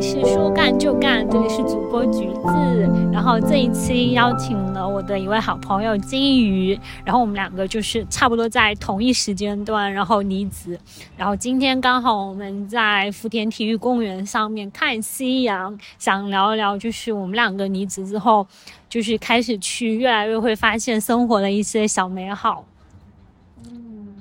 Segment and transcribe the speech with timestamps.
[0.00, 3.10] 是说干就干，这里是主播橘子。
[3.12, 10.78] 然后这一期邀请了我的一位好朋友金鱼，然后我们两个就是差不多在同一时间段，然后离职。
[11.16, 18.46] 然后今天刚好我们在福田体育公园上面看夕阳，想聊一聊就是我们两个离职之后，
[18.88, 22.64] 就是开始去越来越会发现生活的一些小美好。
[23.64, 24.14] 嗯，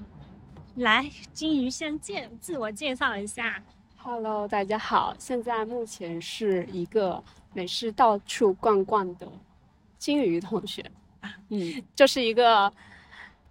[0.76, 3.62] 来，金鱼先介自我介绍一下。
[4.10, 7.22] Hello，大家好，现在目前是一个
[7.52, 9.28] 美式到处逛逛的
[9.98, 10.90] 金鱼同学，
[11.50, 12.72] 嗯，就是一个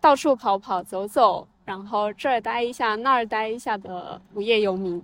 [0.00, 5.02] 到处跑跑走走，然后这儿待一下那儿待一下的无业游民。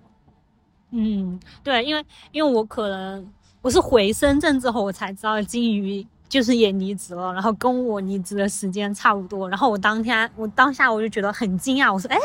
[0.88, 3.30] 嗯，对，因为因为我可能
[3.60, 12.18] 我是回深圳之后我才知道金鱼就是也离职了，然后跟我离职的时间差不多，然后我当天我当下我就觉得很惊讶，我说哎。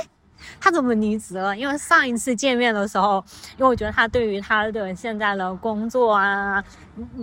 [0.60, 1.58] 他怎么离职了？
[1.58, 3.24] 因为上一次见面的时候，
[3.58, 6.64] 因为我觉得他对于他的现在的工作啊，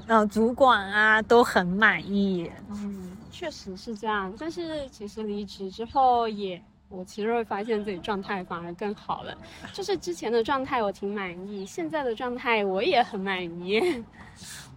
[0.06, 2.50] 呃，主管啊都很满意。
[2.70, 4.33] 嗯，确实是这样。
[4.38, 9.36] 但是其实离职之后，也我其实会发现自己状态反而更好了。
[9.72, 14.05] 就是之前的状态我挺满意，现在的状态我也很满意。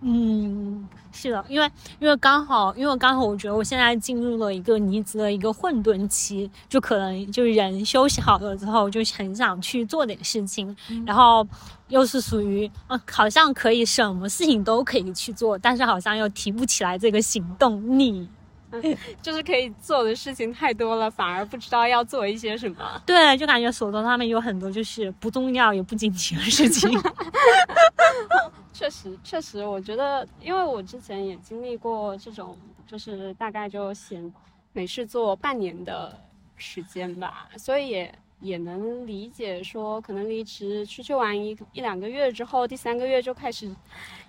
[0.01, 11.45] 嗯，是的，因为因为刚好，因为刚好，我觉得我现在进入了一个离职的一个混沌期，就可能就是人休息好了之后，就很想去做点事情，然后
[11.87, 18.27] 又是属于呃，好像可以什么事情都可以去做，但是好像又提不起来这个行动力。
[19.21, 23.01] 就是可以做的事情太多了，反而不知道要做一些什么。
[23.05, 26.89] 对，就感觉手头上面有很多就是不重要也不紧急的事情。
[28.73, 34.33] 确实，确实，我觉得，因为我之前也经历过这种，就是大概就闲
[34.73, 36.15] 没事做半年的
[36.57, 38.15] 时间吧，所以也。
[38.39, 43.69] 也能理解，说可能离职出去玩一一两个月之后，第三个月就开始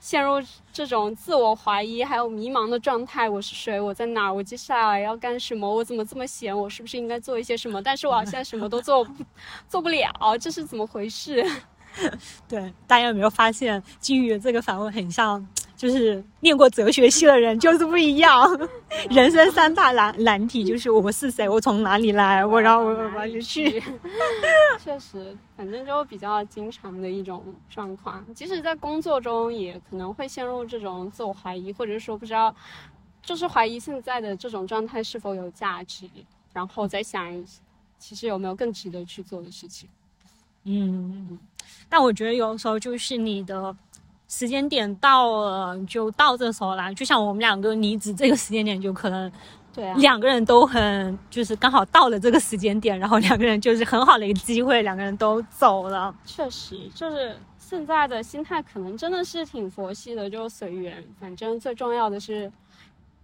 [0.00, 0.34] 陷入
[0.72, 3.28] 这种自我怀疑还有迷茫的状态。
[3.28, 3.78] 我是谁？
[3.78, 4.32] 我在哪儿？
[4.32, 5.68] 我接下来要干什么？
[5.68, 6.56] 我怎么这么闲？
[6.56, 7.82] 我是不是应该做一些什么？
[7.82, 9.06] 但是我好像什么都做
[9.68, 11.44] 做不了，这是怎么回事？
[12.48, 15.47] 对，大家有没有发现金鱼这个反问很像？
[15.78, 18.44] 就是念过哲学系的人就是不一样，
[19.11, 23.81] 人生三大难难题就是我是谁，我从哪里来，我然后我我就去。
[24.83, 32.53] 确实，反正就比较经常的一种状况，即使在工作中也可能会陷入这种自我怀疑，或者说不知道，
[33.22, 36.10] 就是怀疑现在的这种状态是否有价值，
[36.53, 37.45] 然后再想，
[38.00, 39.89] 其实有没有更值得去做的事情。
[40.65, 41.39] 嗯，
[41.89, 43.77] 但我觉得有时候就是你的。
[44.28, 46.93] 时间点到了，就到这时候啦。
[46.93, 49.33] 就像我们两个离职这个时间点，就可能，
[49.72, 56.15] 对，两个人都很，就是刚好到了这个时间点，然后两个人就是很好的一个机会，两个人都走了。
[56.27, 62.53] 确实，就是现在的心态可能真的是挺佛系的，就随缘，反正最重要的是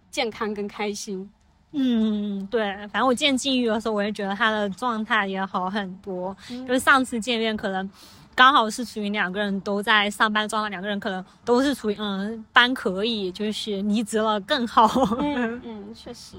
[0.09, 1.29] 健康跟开心。
[1.71, 6.35] 嗯，对，反正我见金鱼的时候，我也觉得他的状态也好很多。
[6.49, 7.87] 就是上次见面可能。
[8.35, 14.85] 刚好是处于两个人都在上班状态，两个人可能都是处于嗯班可以，就是离职了更好。
[15.21, 16.35] 嗯嗯，确实，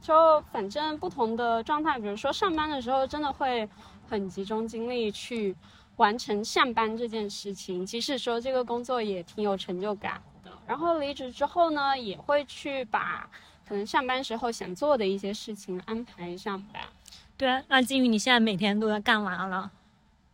[0.00, 3.68] 就反正不同的状态，比如说上班的时候真的会
[4.08, 5.56] 很集中精力去
[5.96, 10.50] 完成上班这件事情，即使说这个工作也挺有成就感的。
[10.64, 13.28] 然后离职之后呢，也会去把
[13.68, 16.88] 可能上班时候想做的一些事情安排上吧。
[17.36, 19.68] 对啊，那金鱼你现在每天都在干嘛了？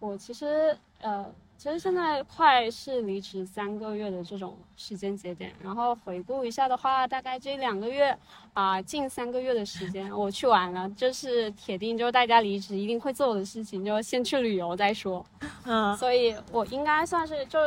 [0.01, 0.77] 我其实。
[1.01, 1.25] 呃，
[1.57, 8.17] 其实现在快是离职三个月的这种时间节点，然后回顾一下的话，大概这两个月
[8.53, 15.25] 啊，近三个月的时间我去玩了，这是铁定，就是大家离职一定会做的事情，就先去旅游再说。
[15.67, 17.59] 嗯，所以我应该算是就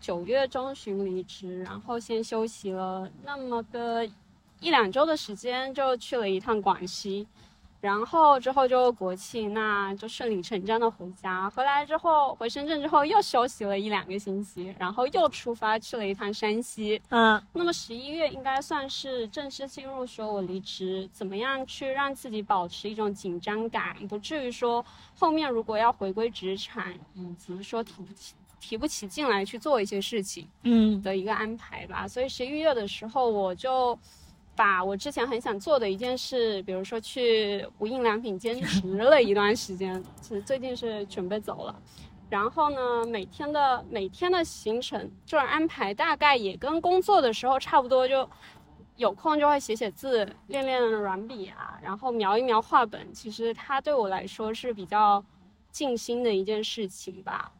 [0.00, 4.04] 九月中旬离职，然后先休息了那么个
[4.60, 7.26] 一两周的时间，就去了一趟广西。
[7.80, 11.48] 然后之后就国庆，那就顺理成章的回家。
[11.50, 17.00] 回来之后，回深圳之后又休息了一两个星期，然后又出发去了一趟山西。
[17.10, 24.84] 嗯，那么十一月应该算是正式进入说我离职，怎么样去让自己保持一种紧张感，不至于说
[25.16, 32.08] 后面如果要回归职场，以及说提不起提不起劲来去做一些事情，嗯的一个安排吧。
[32.08, 33.96] 所以十一月的时候我就。
[34.58, 41.80] 把我之前很想做的一件事，比如说去无印良品兼职了一段时间，其实最近是准备走了。
[42.28, 48.28] 然后呢，每天的每天的行程就是安排，大概也跟工作的时候差不多，就
[48.96, 53.14] 有空就会写写字，练练软笔啊，然后描一描画本。
[53.14, 55.24] 其实它对我来说是比较
[55.70, 57.52] 静心的一件事情吧。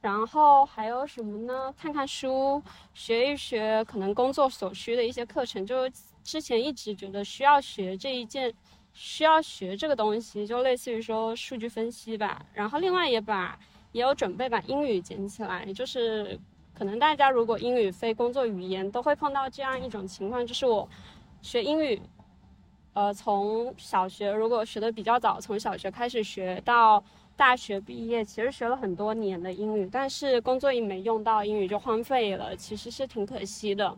[0.00, 1.74] 然后还有什么呢？
[1.76, 2.62] 看看书，
[2.94, 5.66] 学一学可能工作所需的一些课程。
[5.66, 5.86] 就
[6.26, 8.52] 之前一直觉得需要学这一件，
[8.92, 12.44] 需要学这个东西，就类似于说数据分析吧。
[12.52, 13.56] 然后另外也把
[13.92, 16.36] 也有准备把英语捡起来，就是
[16.74, 20.88] 可能大家如果英语非工作语言，都会碰到这样一种情况，就是我
[21.42, 22.02] 学英语，
[22.94, 27.02] 呃，从小学如果学的比较早，从小学开始学到。
[27.38, 33.94] 大学毕业其实学了很多年的英语，但是工作一没用到，英语就荒废了，其实是挺可惜的。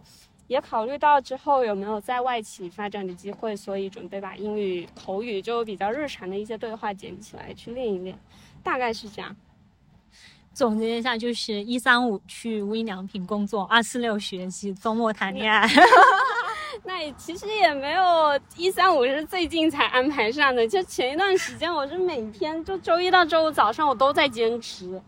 [0.48, 8.18] 也考虑到之后有没有在外企发展的机会，所以准备把英语口语就比较日常的一些对话捡起来去练一练，
[8.62, 9.36] 大概是这样。
[10.52, 15.68] 总结一下，就是一三五去无印良品工作，二四六学习，周末谈恋爱。
[16.84, 25.00] 那也其实也没有一三五是最近才安排上的，就前一段时间我是每天就周一到周五早上我都在坚持，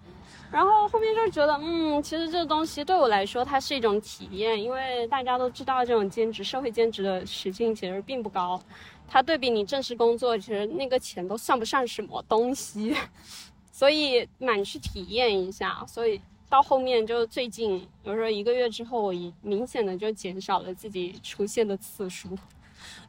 [0.51, 8.61] 然后后面就觉得，嗯，其实这个东西对我来说它是一种体验，因为大家都知道这种兼职社会兼职的时薪其实并不高，
[9.07, 12.97] 它对比你正式工作，其实那个钱都算不上什么东西，
[13.71, 16.21] 所以蛮去体验一下，所以。
[16.51, 22.29] 到后面就最近，比如说一个月之后，我一明显的就减少了自己出现的次数。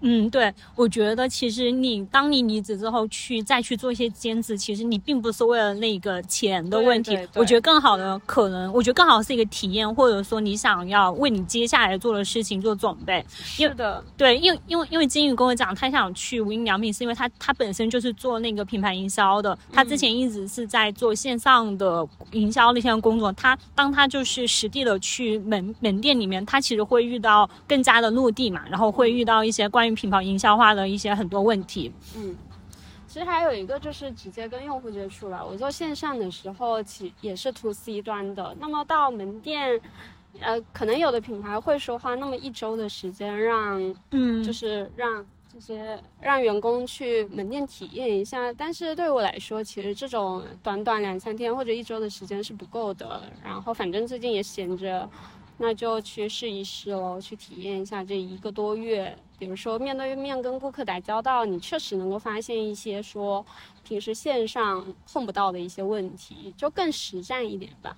[0.02, 7.18] 嗯，对，我觉得其实你当你离职之后去再去做一些兼职，其实你并不是为了那个钱的问题。
[7.36, 13.24] 我觉得更好的可能，我觉得更好是一个体验，或者说你想要为你接下来做的事情做准备。
[13.30, 23.32] 是的，对，因为因为因为金宇跟我讲，他想去无印良品，是因为他他本身就是做那个品牌营销的，他之前一直是在做线上的营销那些工作。
[23.34, 29.92] 他当他就是实地的去门门店里面，他其实会遇到更加的落地嘛，然后会遇到一些关于。
[30.02, 32.36] 品牌营销化的一些很多问题，嗯，
[33.08, 35.46] 其实还有一个就是直接跟用户接触了。
[35.46, 38.56] 我做线上的时候，其也是 to C 端的。
[38.60, 39.80] 那么到门店，
[40.40, 45.24] 呃，可能有的品牌会说花那么一周的时间让，嗯，就是让
[45.54, 48.52] 这些让员工去门店体验一下。
[48.54, 53.22] 但是对我来说，其实这种短短两三天或者一周的时间是不够的。
[53.44, 55.08] 然后反正最近也闲着。
[55.64, 59.16] 那就去试一试喽，去体验一下这一个多月。
[59.42, 63.44] 比如说面对面跟顾客打交道，你确实能够发现一些说
[63.84, 67.98] 平时线上碰不到的一些问题，就更实战一点吧。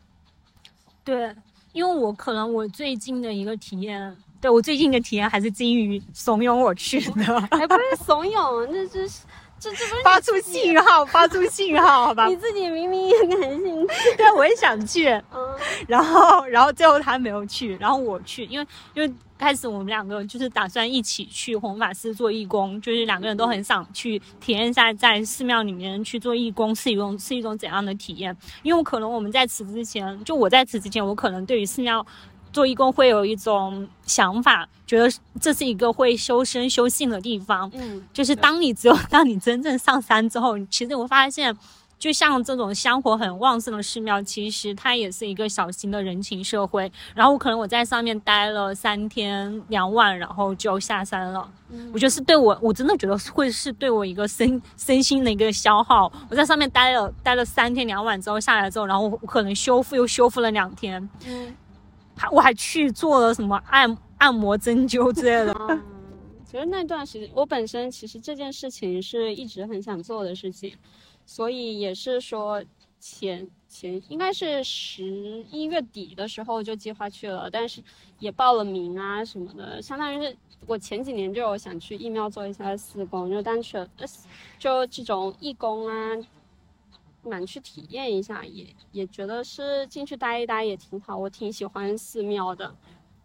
[1.04, 1.36] 对，
[1.74, 9.24] 因为我可能我最近的一个体验，对我最近的体验还是基于怂恿我去的，还不是怂恿，那这是。
[9.64, 12.28] 这这不是发出信号，发出信号，好吧？
[12.30, 15.56] 你自己明明也感兴趣， 对，我也想去，嗯，
[15.88, 32.06] 然后，然后最后他没有去，然后我去，因为因为开始我们两个就是打算一起去红法寺做义工，就是两个人都很想去体验一下在寺庙里面去做义工是一种是一种怎样的体验，因为可能我们在此之前，就我在此之前，我可能对于寺庙。
[32.54, 35.12] 做义工会有一种想法，觉得
[35.42, 37.70] 这是一个会修身修性的地方。
[37.74, 41.58] 嗯，就是当你只有 当你真正上山之后，其实我发现，
[41.98, 46.92] 就像这种香火很旺盛的寺庙，其实它也是一个小型的人情社会。
[47.16, 51.50] 然后可能我在上面待了三天两晚，然后就下山了。
[51.72, 56.12] 嗯，我觉得是对我，我真的觉得会是对我一个身 身心的一个消耗。
[56.30, 61.10] 我在上面待了待了三天两晚之后下来之后，然后我可能修复又修复了两天。
[61.26, 61.56] 嗯。
[62.32, 65.82] 我还去做了什么按按摩针灸之类的。
[66.46, 70.76] 其实那段时间我本身其实这件事情是一直很想做的事情，
[71.26, 72.64] 所以也是说
[73.00, 77.82] 前前应该是十一月底的时候就计划去了，但是
[78.20, 83.90] 也报了名啊什么的，相当于是我前几年就有想去义庙做一下四工，就单纯
[84.60, 86.16] 就这种义工啊。
[87.24, 92.74] 蛮去体验一下，也也觉得是进去待一待也挺好，我挺喜欢寺庙的。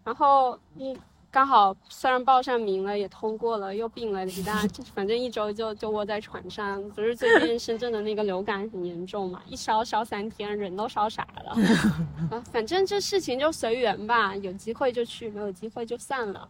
[0.05, 0.97] 然后嗯，
[1.31, 4.63] 刚好虽然报上名了，也通过了，又病了一大，
[4.95, 6.83] 反正一周就就窝在床上。
[6.91, 11.51] 不是最近深圳的那个流感很严重嘛，一烧烧三天，人都烧傻了。
[12.31, 16.49] 啊，反正这事情就随缘吧，有机会就去，没有机会就算了。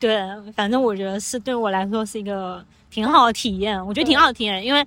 [0.00, 0.20] 对，
[0.52, 4.84] 反正我觉得是对我来说是一个挺好的体验，我觉得挺好的体验，因为。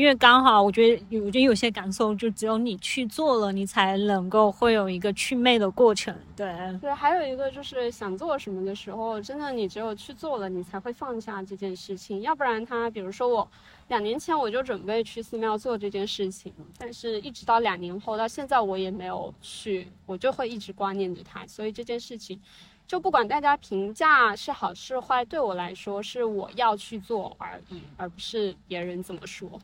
[0.00, 6.16] 因为刚好，我觉得，我觉得有些感受，就只有你去做了，你才能够会有一个祛魅的过程。
[6.34, 12.22] 对对，还有一个就是想做什么的时候，真的你只有去做了，你才会放下这件事情。
[12.22, 13.46] 要不然，他比如说我
[13.88, 21.46] 两年前我就准备去寺庙做这件事情，但是一直到两年后到现在我也没有去，我就会一直挂念着他。
[21.46, 22.40] 所以这件事情，
[22.86, 29.60] 就不管大家评价是好是坏，对我来说是我要去做而已，而不是别人怎么说。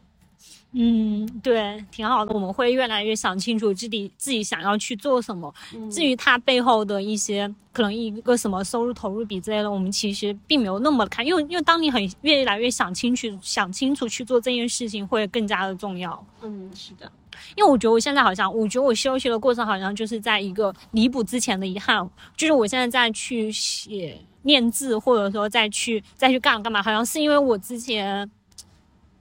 [0.79, 2.35] 嗯，对，挺好的。
[2.35, 5.53] 我们会越来越想清楚自己自己想要去做什么。
[5.75, 16.23] 嗯至于它背后的一些可能一个什么收入投入比之类的，我们其实并没有那么看，因为因为当你很越来越想清楚想清楚去做这件事情，会更加的重要。
[16.43, 17.11] 嗯，是的，
[17.55, 28.31] 因为我觉得我现在好像，我觉得我休息的过程好像就是在一个弥补之前的遗憾，就是我现在在去写练字，或者说再去再去干嘛干嘛，好像是因为我之前。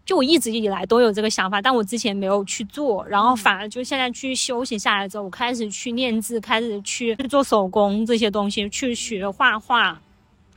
[0.05, 9.99] 就我一直以来都有这个想法，但我之前没有去做，然后反而就现在去休息下来之后，我开始去练字，开始去做手工这些东西，去学画画。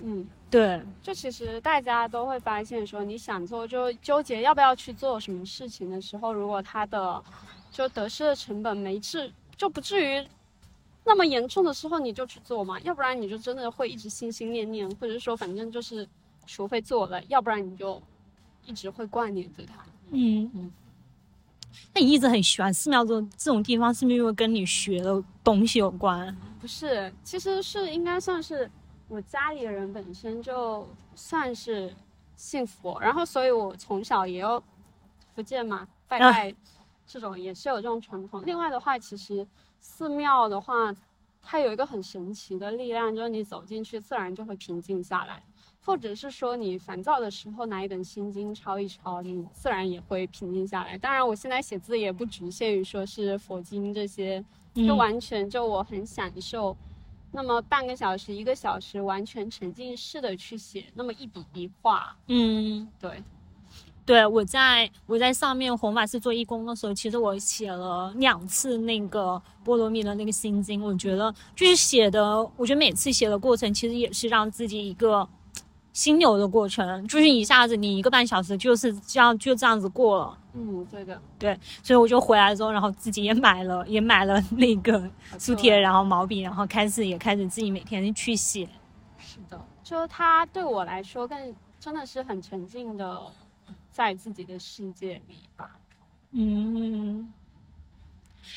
[0.02, 0.26] 嗯。
[0.50, 7.22] 对，就其实大家都会发现，说你想做就纠结要不要去做什么事情的时候，如果他的
[7.70, 10.26] 就得失的成本没至就不至于
[11.04, 16.08] 那么严重的时候，你就去做嘛，要不然你就真的会一直心心念念，或者是说反正就是
[16.46, 18.00] 除非做了，要不然你就
[18.68, 19.82] 一直会挂念着他。
[20.10, 20.72] 嗯嗯。
[21.94, 26.36] 那你一直很喜欢寺庙这种这种地方，是不是因为跟你学的东西有关？
[26.60, 28.70] 不是，其实是应该算是
[29.08, 31.94] 我家里人本身就算是
[32.36, 34.62] 信佛，然后所以我从小也有
[35.34, 36.54] 福建嘛拜拜，
[37.06, 38.42] 这种也是有这种传统。
[38.44, 39.46] 另外的话，其实
[39.80, 40.94] 寺庙的话，
[41.42, 45.42] 它有一个很神奇的力量，就是你走进去，自然就会平静下来。
[45.88, 50.98] 或者是说你烦躁的时候拿一本心经抄一抄，你自然也会平静下来。
[50.98, 56.76] 当然，我现在写字也不局限于说是佛经这些，就完全就我很享受。
[57.32, 63.22] 那么半个小时、一个小时，完全沉浸式的去写那么一笔一画，嗯，对，
[64.04, 75.26] 对，我在我在上面弘法寺做义工的时候，其实我写了两次那个波罗蜜的那个心经，我觉得就是写的，我觉得每次写的过程其实也是让自己一个。
[75.98, 80.38] 心流的过程，就是一下子你一个半小时就是这样就这样子过了。
[80.52, 88.68] 嗯，对的，对，所以我就回来之后，然后自己也买了，也买了那个书贴，然后毛笔，然后开始也开始自己每天去写。
[89.18, 93.20] 是的，就它对我来说更真的是很沉浸的，
[93.90, 95.68] 在自己的世界里吧。
[96.30, 97.32] 嗯，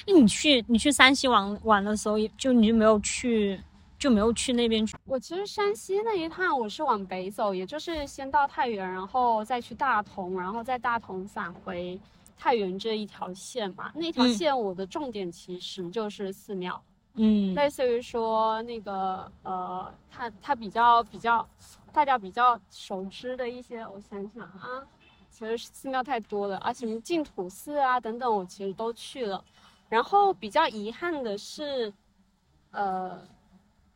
[0.06, 3.60] 那你去你去山西玩玩的时候，就你就没有去？
[4.02, 4.98] 就没有去那边去。
[5.06, 12.00] 我其实山西那一趟我是往北走，也就是先到太原，然后再去大同，然后在大同返回
[12.36, 13.92] 太原这一条线嘛。
[13.94, 16.82] 那条线我的重点其实就是寺庙，
[17.14, 21.48] 嗯，类似于说那个呃，它它比较比较
[21.94, 24.82] 大家比较熟知的一些，我想想啊，
[25.30, 29.46] 其实寺庙太多了，而且净土寺啊等等，我其实都去了。
[29.90, 31.94] 然后比较遗憾的是，
[32.72, 33.22] 呃。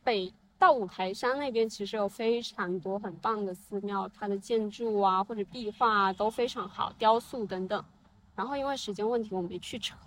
[0.06, 7.84] 北到五台山那边，其实有非常多很棒的寺庙，它的建筑啊或者壁画啊都非常好，雕塑等等。
[8.36, 9.98] 然后因为时间问题，我没去成。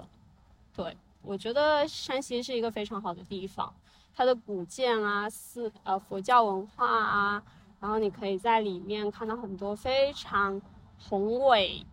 [0.74, 3.74] 对我觉得山西是一个非常好的地方，
[4.15, 7.44] 它的古建啊、寺呃佛教文化啊，
[7.82, 10.62] 然后你可以在里面看到很多非常
[10.98, 11.86] 宏伟、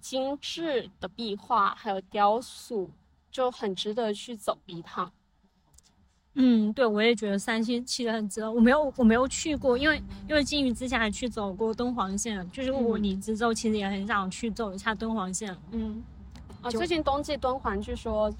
[0.00, 2.90] 精致的壁画，还有雕塑，
[3.30, 5.12] 就很值得去走一趟。
[6.34, 8.50] 嗯，对，我也觉得三星其实很值得。
[8.50, 15.54] 我没有，我没有去过，因为因为金鱼之前还去走过敦煌线，就是我离职之后，其实也很想去走一下敦煌线。
[15.72, 16.02] 嗯，
[16.62, 18.32] 啊，最近冬季敦煌据说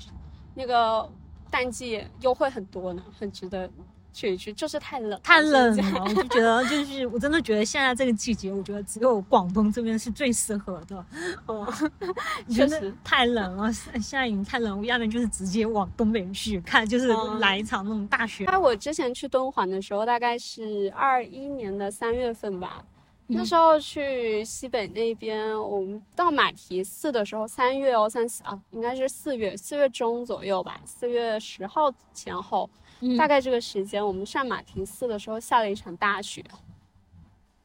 [0.54, 1.08] 那个
[1.50, 3.68] 淡季优惠很多呢，很值得。
[4.12, 11.04] 去一去就是太冷，太冷了，我就觉得 就是我真的觉得现在这个季节，我觉得只有广东这边是最适合的。
[11.46, 11.66] 哦，
[12.50, 18.44] 确实太冷了，现在已经太冷，我要不然就是直接往东北去看，就是来一场那种大雪。
[18.46, 22.84] 那我之前去敦煌的时候，大概是二一年的三月份吧，
[23.28, 32.68] 那时候去西北那边，我们到马蹄寺的时候，三月哦，三四啊，应该是四月，四月中左右吧，四月十号前后。
[33.16, 36.44] 大概这个时间，我们上马蹄寺的时候下了一场大雪。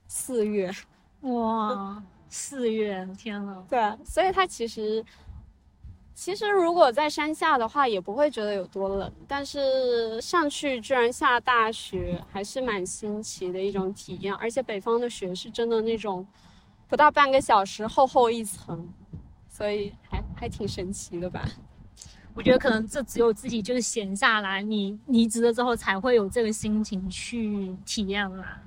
[0.07, 0.71] 四月，
[1.21, 3.65] 哇， 四月，天呐。
[3.69, 5.03] 对，所以它其实，
[6.13, 9.11] 其实如果在山下的话，也不会觉得有多冷。
[9.27, 14.33] 但是上去居然下大雪，还是蛮新奇的一种体验。
[14.35, 16.25] 而且北方的雪是真的那种，
[16.87, 18.87] 不到半个小时厚厚一层，
[19.49, 21.45] 所以还还挺神奇的吧。
[22.35, 28.61] 我觉得可能这只有自己就是闲下来，你离职了之后才会有这个心情去体验啦。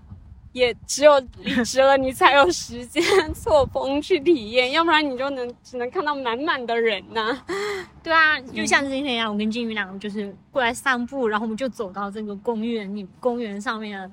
[0.53, 3.03] 也只有离职了，你才有时间
[3.35, 7.45] 错峰去体验，要不然你就能只能看到满满的人呐。
[8.03, 14.11] 对啊，就像今天一样，我跟金鱼两个就是过来散步，然后我们就走到这个公园里，公园上面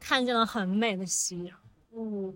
[0.00, 1.56] 看见了很美的夕阳。
[1.96, 2.34] 嗯，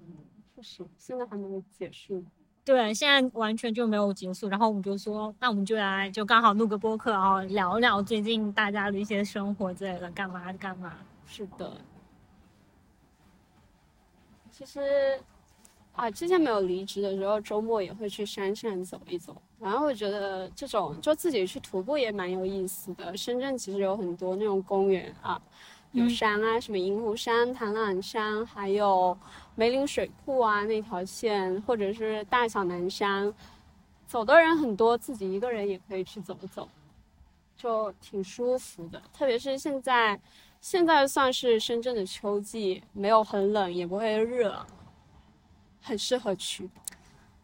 [0.55, 2.25] 确实，现在还没有结束。
[2.65, 4.49] 对，现在完全就没有结束。
[4.49, 10.95] 然后我们就说，那我们就来就刚好录个播客，然后聊聊最近大家的一些生活之类的，干嘛干嘛。
[11.27, 11.73] 是的，
[14.51, 15.19] 其实
[15.93, 19.41] 啊，之前没有离职的时候，周末也会去山上走一走。
[19.59, 23.17] 然后我觉得这种就自己去徒步也蛮有意思的。
[23.17, 25.41] 深圳其实有很多那种公园啊，
[25.93, 29.17] 有山啊，什么银湖山、唐朗山，还有
[29.61, 33.31] 梅林水库啊那条线，或者是大小南山，
[34.07, 36.67] 走的人很多，自己一个人也可以去走走，
[37.59, 39.03] 就挺舒服的。
[39.13, 40.19] 特别是现在。
[40.63, 44.67] 现在算是深圳的秋季，没有很冷，也不会热，
[45.81, 46.69] 很适合去。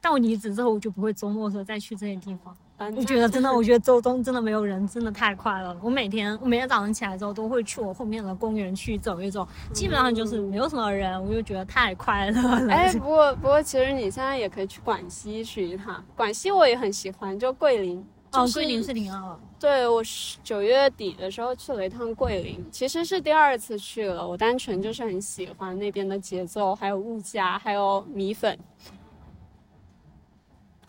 [0.03, 2.55] 但我离职之后，我就不会周末时候再去这些地方。
[2.79, 5.75] 我觉得真的，我觉得周中真的没有人，真的太快了。
[5.83, 12.73] 我每天，我每天早上起来之后，都会去我后面的公园去走一走，基本上就是没有什么人，我就觉得太快乐了。
[12.73, 18.07] 哎，不 过不过，其实你现在也可以去广西去一趟，广西我也很喜欢，就桂林。
[18.33, 19.41] 哦，桂林是挺好。
[19.59, 24.29] 对，我是九月底的时候去了一趟桂林，其实是第二次去了。
[24.29, 28.59] 我单纯就是很喜欢那边的节奏，还有物价，还有米粉，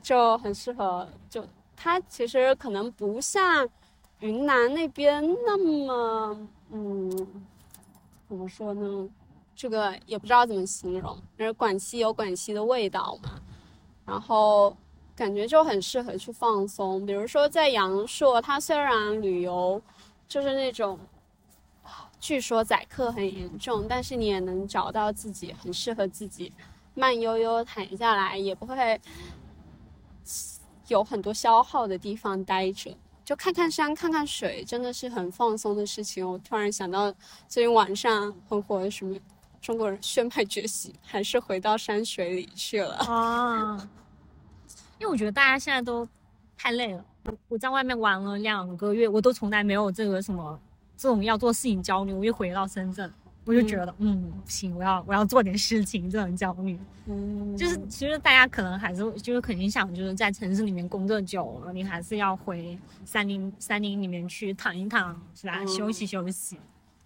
[0.01, 1.07] 就很适合。
[1.29, 1.45] 就
[1.77, 3.65] 它其实可能不像
[4.19, 6.37] 云南那边那么，
[6.71, 7.09] 嗯，
[8.27, 9.07] 怎么说呢？
[9.55, 11.17] 这个也不知道怎么形容。
[11.37, 13.39] 但是广西有广西的味道嘛，
[14.05, 14.75] 然后。
[15.17, 19.81] 感觉就很适合去放松，比如说在阳朔，它虽然旅游
[20.27, 20.99] 就是那种，
[22.19, 26.53] 据说宰客很严重，但是你也能找到自己很适合自己，
[26.93, 29.01] 慢悠悠躺下来，也不会
[30.87, 36.27] 有很多消耗的地方待着，就看看山，看看水，真的是很放松的事情。
[36.27, 37.11] 我突然想到
[37.47, 39.17] 最近网上很火的什么
[39.61, 43.89] 中国人宣派觉醒，还是回到山水里去了啊。
[44.99, 46.07] 因为我觉得大家现在都
[46.57, 47.05] 太累了。
[47.25, 50.57] 我我在外面玩了两个月，我都从来没有这个什么
[50.95, 52.13] 这种要做事情焦虑。
[52.13, 53.13] 我又回到深圳，
[53.47, 56.77] 我就觉得，嗯，不行，我要我要做点事情，这种焦虑。
[57.07, 65.65] 嗯，就是其实大家可能还是就是肯定想就是在城市里面工作久了，你还是要回山林山林里面去躺一躺，是吧？
[65.65, 66.59] 休息休息。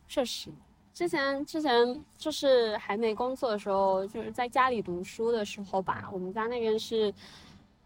[0.07, 0.49] 确实，
[0.93, 7.13] 之前之前就是还没工作的时候，就是在家里读书的时候吧，我们家那边是。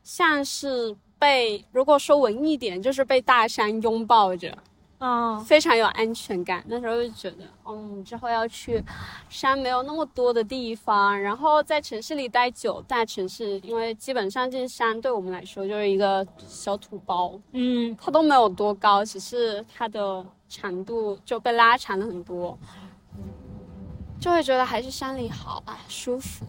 [0.08, 4.56] 像是被，如果说文艺点，就是被大山拥抱着，
[5.00, 6.64] 嗯，非常有安全感。
[6.68, 8.84] 那时候就觉得，嗯，之后要去
[9.30, 22.58] 山没有那么多的地方，然后在城市里待久，大城市，因为基本上这山对我们来说就是一个小土包，嗯，它都没有多高，只是它的长度就被拉长了很多，
[24.20, 26.46] 就会觉得还是山里好啊，舒服，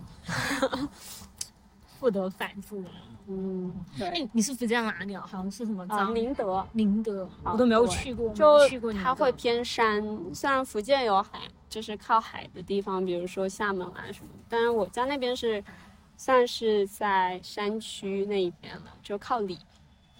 [1.99, 2.83] 不得反复。
[3.29, 5.21] 嗯，对，你是福建哪里啊？
[5.23, 5.85] 好像是什么？
[5.89, 8.93] 啊，宁德，宁德，我都没有去过，就去过。
[8.93, 10.01] 它会偏山，
[10.33, 14.31] 虽然福建有海，就是靠海的地方，比如说厦门啊什么。
[14.49, 15.63] 但是我家那边是
[16.17, 19.59] 算是在山区那一边了，就靠里，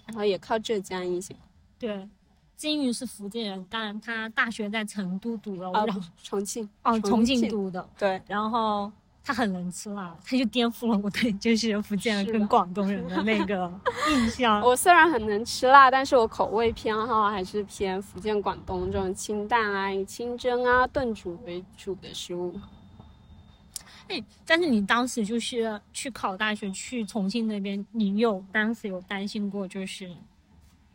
[0.05, 1.33] 然后也靠浙江一些。
[1.79, 2.09] 对，
[2.57, 7.87] 金鱼是福建人，但他大学在成都读了，然后重庆，哦，重庆读的。
[7.97, 8.91] 对，然后。
[9.27, 13.69] 他很能吃辣，他就颠覆了我对就是福建人跟广东人的那个
[14.09, 14.61] 印象。
[14.61, 22.57] 我虽然很能吃辣，但是我口味偏好还是偏福建、广东这种清淡啊、以清蒸啊、炖煮为主的食物。
[24.07, 30.09] 哎，但是你当时就是去考大学去重庆那边，你有当时有担心过就是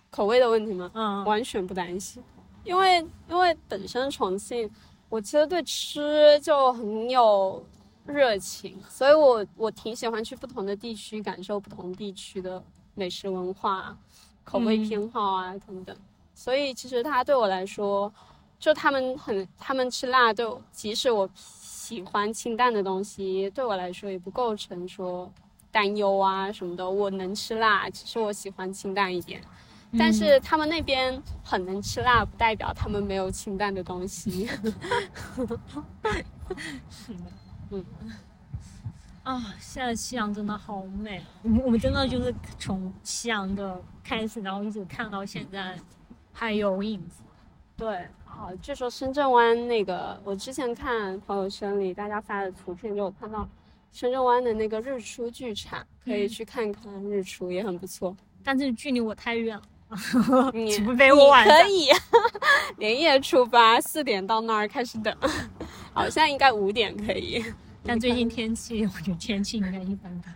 [0.08, 0.90] 口味的问题吗？
[0.94, 2.22] 嗯，完全不担心，
[2.64, 4.70] 因为因为本身重庆，
[5.10, 7.62] 我其实对吃就很有。
[8.06, 12.62] 热情，所以我我挺喜欢去不同的地区感受不同地区的
[12.94, 13.96] 美食文化、
[14.44, 15.96] 口味偏好啊等等。
[16.34, 18.12] 所以其实它对我来说，
[18.58, 25.30] 就他们很他们吃辣，就即使我喜欢清淡的东西，对我来说也不构成说
[25.70, 26.88] 担忧啊什么的。
[26.88, 29.40] 我能吃辣，其实我喜欢清淡一点。
[29.98, 34.48] 但是他们那边很能吃辣，不代表他们没有清淡的东西。
[36.88, 37.41] 是的。
[37.78, 38.12] 嗯
[39.22, 41.22] 啊，现在夕阳真的好美。
[41.42, 45.78] 我们我们真的就是从夕阳的开始，然后一直看到现在，
[46.32, 47.22] 还有影子。
[47.76, 53.48] 对，好，据说深圳湾那个，我之前看朋友圈里大家发的图片，就有看到
[53.92, 58.16] 深圳湾的那个日出剧场，可以去看看日出，也很不错。
[58.42, 61.86] 但是距离我太远了，你 除非我晚上可以
[62.78, 65.16] 连夜出发，四点到那儿开始等。
[65.92, 67.44] 好像应该五点可以，
[67.84, 70.34] 但最近天气，我觉得天气应该一般般。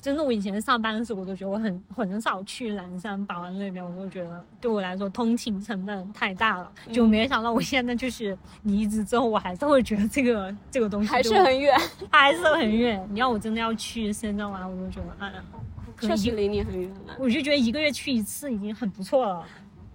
[0.00, 6.72] 真的，我以前上班的时候，我都觉得我很很少去南山宝安那边，我都觉得对我来说通勤成本太大了。
[6.92, 11.76] 就没想到我现在就是离职之后，我还是会觉得这个这个东西还是很远，
[12.10, 13.04] 还是很远。
[13.10, 15.44] 你要我真的要去深圳玩，我都觉得哎呀，
[16.00, 17.16] 确实离你很远了。
[17.18, 19.44] 我就觉得一个月去一次已经很不错了。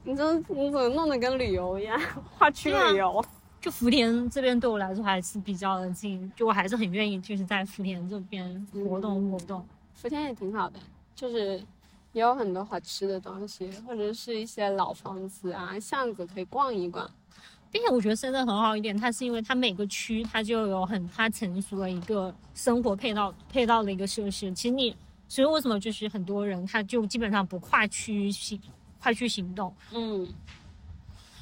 [0.06, 2.00] 你这你怎么弄得跟旅游一样？
[2.38, 3.24] 跨区旅游？
[3.62, 9.66] 就福田这边对我来说还是比较的近，就我还是很愿意就是在福田这边活动活动。
[9.94, 10.78] 福田也挺好的，
[11.16, 11.58] 就是
[12.12, 17.10] 也有很多好吃的东西，或者是一些老房子啊、巷子可以逛一逛。
[17.72, 24.52] 并且我觉得深圳很好一点，它是因为它每个区它就有很它成熟的一个生活配套配套的一个设施。
[24.52, 24.96] 其实你，
[25.30, 28.60] 所以为什么就是很多人他就基本上不跨区行
[29.04, 29.76] 跨区行动？
[29.92, 30.26] 嗯，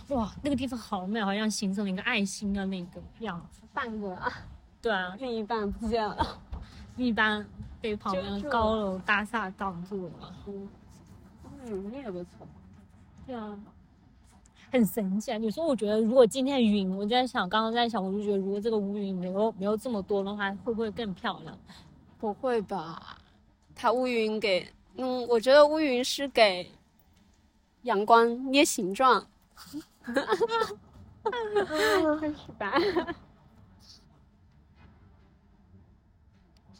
[0.10, 3.62] 哇，那个地方好美，好像形成了一个爱心的那个样子。
[3.72, 4.34] 半个啊，
[4.82, 6.40] 对啊，另一半不见了，
[6.96, 7.46] 另一半。
[7.82, 10.36] 被旁边的高楼大厦挡住了。
[10.46, 10.70] 嗯，
[11.66, 12.48] 云也不错。
[13.26, 13.58] 对啊，
[14.72, 15.38] 很神奇啊！
[15.40, 21.58] 有时候我觉得，如果今天云，我在想，刚刚在想，我就觉得，如果这个乌云没有没有这么多的话，会不会更漂亮？
[22.20, 23.18] 不会吧？
[23.74, 26.72] 它乌云给，嗯，我觉得乌云是给
[27.84, 29.28] 阳光捏形状。
[29.54, 31.26] 哈哈哈哈
[32.16, 32.28] 哈！
[32.28, 32.74] 是吧？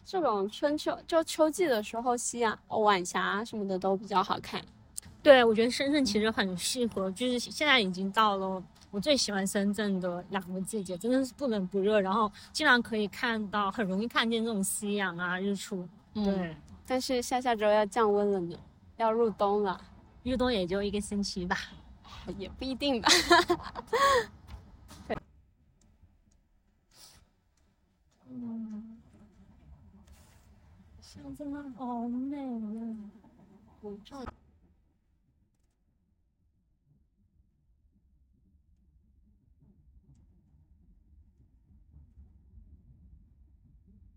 [0.04, 4.62] 这种春秋就秋季的时候，夕阳、晚霞什么的都比较好看。
[5.24, 15.88] 对，我觉得深圳其实很适合，就是现在已经到了我最喜欢深圳的两个季节，真的是不冷不热，然后经常可以看到，很容易看见这种夕阳啊、日出。
[16.14, 18.58] 对，但是下下周要降温了呢，
[18.98, 19.80] 要入冬了，
[20.24, 21.58] 入冬也就一个星期吧，
[22.38, 23.10] 也不一定吧。
[28.28, 28.98] 嗯。
[31.02, 32.96] 巷子们好美啊！
[33.82, 34.24] 我照。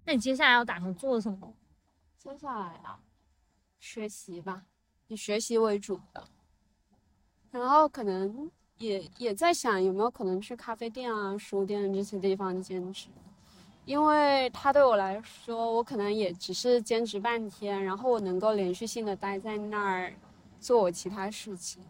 [0.06, 1.56] 那你接下来要打算做什么？
[2.16, 3.00] 接下来啊，
[3.80, 4.66] 学习吧，
[5.14, 6.22] 以学习为主的。
[7.50, 13.09] 然后可能也也在想有没有可能去咖啡店啊、书店这些地方兼职。
[13.87, 20.14] 因为他对我来说，我可能也只是兼职半天，然后我能够连续性的待在那儿，
[20.59, 21.83] 做我其他事情。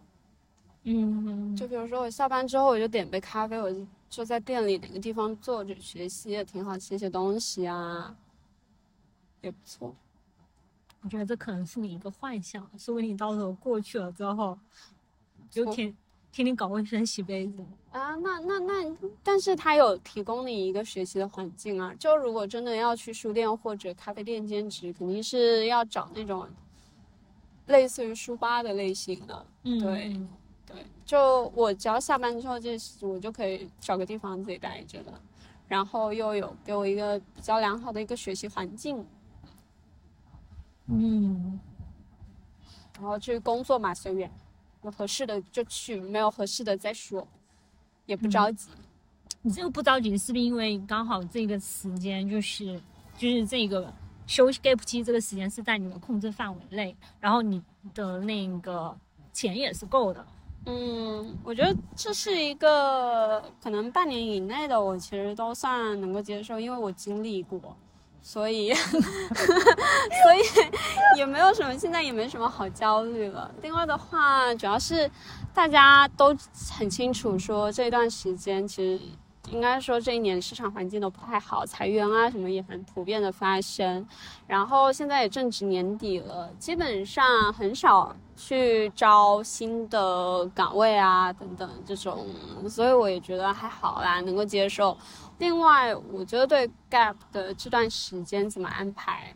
[0.83, 8.17] 嗯，就比如说我下班之后，我就点杯咖啡，我就就在店里哪个地方坐着学习也挺好，写写东西啊，
[9.41, 9.95] 也不错。
[11.05, 14.59] 我觉得这可能是你一个幻想，说不定你到时候过去了之后，
[15.49, 15.95] 就天。
[16.33, 21.95] 天天搞卫生、洗杯子啊，那那那，但是他有提供你一个学习的环境啊。
[21.97, 26.49] 就如果真的要去书店或者咖啡店兼职，肯定是要找那种
[27.67, 29.47] 类似于书吧的类型的。
[29.63, 30.21] 嗯，对
[30.67, 32.71] 对，就我只要下班之后，就
[33.03, 35.21] 我就可以找个地方自己待着了，
[35.69, 39.07] 然后又有给我一个比较良好的一个学习环境。
[40.87, 41.59] 嗯，
[43.01, 44.31] 然后至于工作嘛，随缘。
[44.83, 47.27] 有合适的就去，没有合适的再说，
[48.05, 48.69] 也不着急。
[49.41, 52.79] 你这个不着急，是不是因为刚好这个时间就是
[53.17, 53.91] 就是这个
[54.27, 57.63] 休息 gap 期这个时间是在你的控制范围内，然后你
[57.95, 58.95] 的那个
[59.33, 60.27] 钱也是够的。
[60.67, 67.75] 嗯，我觉得这是一个可能半年以内的，我其实都算能够接受，因为我经历过。
[68.27, 68.89] 所以， 所
[70.35, 73.51] 以也没有什么，现在也没什么好焦虑了。
[73.61, 75.09] 另外的话，主要是
[75.53, 76.35] 大家都
[76.73, 78.99] 很清楚，说这段时间其实
[79.51, 84.07] 应该说这一年市场环境都不太好，裁员啊什么也很普遍的发生。
[84.47, 92.27] 然后现在也正值年底了，基本上很少去招新的岗位啊等等这种，
[92.71, 94.97] 所以我也觉得还好啦，能够接受。
[95.39, 99.35] 另外，我觉得对 gap 的这段时间怎么安排，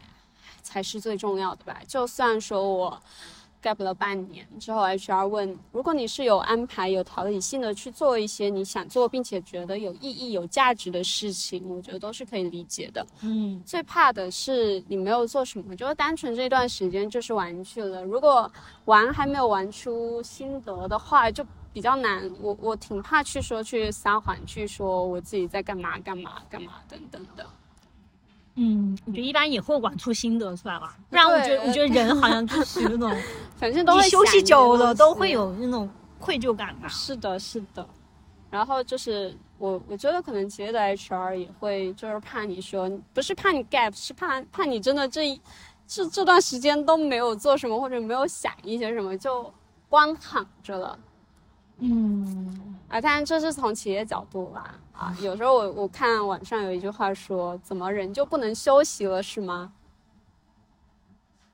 [0.62, 1.80] 才是最重要的吧。
[1.86, 3.00] 就算说我
[3.60, 13.04] gap 了半年之后，HR 问，如果你是有安排、有条理性的去做一些你想做并且觉得有意义、有价值的事情，我觉得都是可以理解的。
[13.22, 18.04] 嗯，最怕的是你没有做什么，就是单纯这段时间就是玩去了。
[18.04, 18.50] 如果
[18.84, 21.44] 玩还没有玩出心得的话，就。
[21.72, 27.46] 比较难，我我挺怕去说去撒谎，去说我自己在干嘛干嘛干嘛等等的。
[28.60, 33.16] 嗯，我觉得一般也会玩出心得出来吧，不然我觉得我觉得人好像 就是那种，
[33.56, 36.88] 反正都休息久了都会有那种愧疚感吧。
[36.88, 37.86] 是的，是的。
[38.50, 45.40] 然后就是我我觉得可能企业的 HR 也会就是怕你说不是怕你 gap，是怕怕你真的这一
[45.86, 49.52] 这这段时间都没有做什么或者没有想一些什么就
[49.88, 50.98] 光躺着了。
[51.80, 59.72] 嗯，啊，当然这是从企业角度啦，啊，有时候我我看网上有一句话说，怎么人就不能休息了是吗？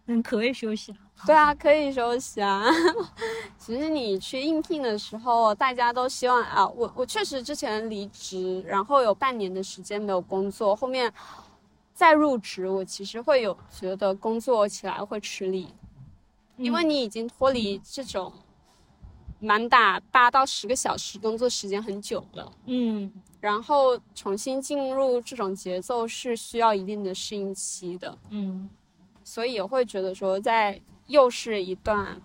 [0.07, 0.95] 嗯，可以休息。
[1.27, 2.65] 对啊，可以休息啊。
[3.57, 11.13] 其实你去应聘的时候，大家都希望啊，我我确实之前离职，然后有半年的时间没有工作，后面
[11.95, 15.69] 再入职，我其实会有觉得工作起来会吃力，
[16.57, 18.33] 因为你已经脱离这种
[19.45, 28.17] 满打八到十个小时工作时间很久了，嗯然后重新进入这种节奏是需要一定的适应期的。
[28.31, 28.69] 嗯
[29.23, 32.21] 所以也会觉得说，在又是一段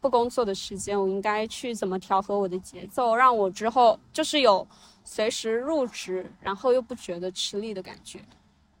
[0.00, 4.66] 不工作的时间，我应该去怎么调和我的节奏，让我之后就是有
[5.04, 8.20] 随时入职，然后又不觉得吃力的感觉。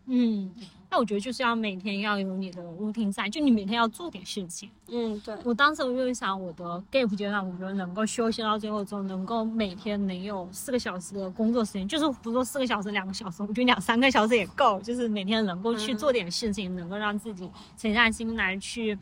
[0.06, 0.54] 嗯，
[0.90, 4.70] 那我觉得就是要每天要有你的 routine 在，就你每天要做点事情。
[4.88, 18.96] 嗯，对，我当时我就想，我的 gap 阶段，我觉得能够休息到最后之后，能够每天能有四个小时的工作时间，就是不说四个小时、两个小时，我觉得两三个小时也够，就是每天能够去做点事情，能够让自己沉下心来去，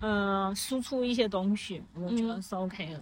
[0.00, 3.00] 呃，输出一些东西，我觉得是 OK 的。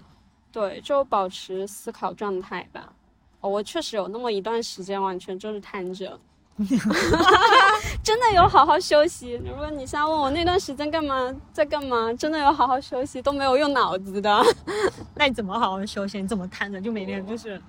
[0.51, 2.93] 对，就保持思考状态吧。
[3.41, 6.19] 哦，我确实有那么一段时间，完全就是瘫着。
[8.03, 9.33] 真的有好好休息。
[9.45, 14.43] 如果你现在问我那段时间干嘛，在干嘛，真的有好好休息，都没有用脑子的。
[15.17, 16.21] 那你怎么好好休息？
[16.21, 16.81] 你怎么瘫着？
[16.81, 17.61] 就每天就是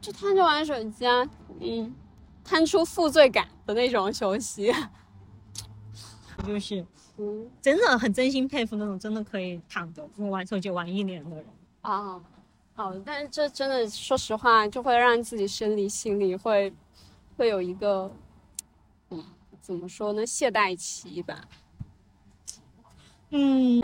[0.00, 1.28] 就瘫着玩手机啊，
[1.60, 1.94] 嗯，
[2.42, 4.72] 摊出负罪感的那种休息。
[6.46, 6.84] 就是
[7.18, 11.44] 嗯真的很真心佩服那种真的可以躺着不玩手机玩一年的人。
[11.82, 12.18] 啊，
[12.74, 16.72] 好，但是这真的说实话，就会让自己生理心理会
[17.36, 18.12] 会有一个，嗯，
[19.70, 21.48] 怎么说呢，懈怠期吧。
[23.28, 23.80] 嗯，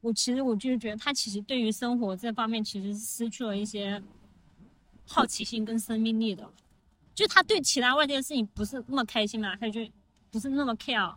[0.00, 4.02] 我其实我就是觉得他其实对于生活这方面其实是失去了一些
[5.06, 6.50] 好奇心跟生命力的，
[7.14, 9.86] 就他对其他外界的事情不是那么开心嘛，他就
[10.30, 11.14] 不是那么 care。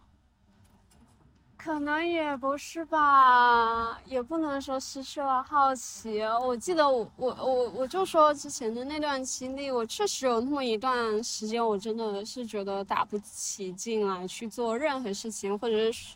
[1.63, 6.21] 可能也不是吧，也不能说失去了好奇。
[6.21, 16.15] 我记得我我我我就说之前的那段经历，我确实有那么一段时间，我真的是觉得打不起劲来去做任何事情，或者是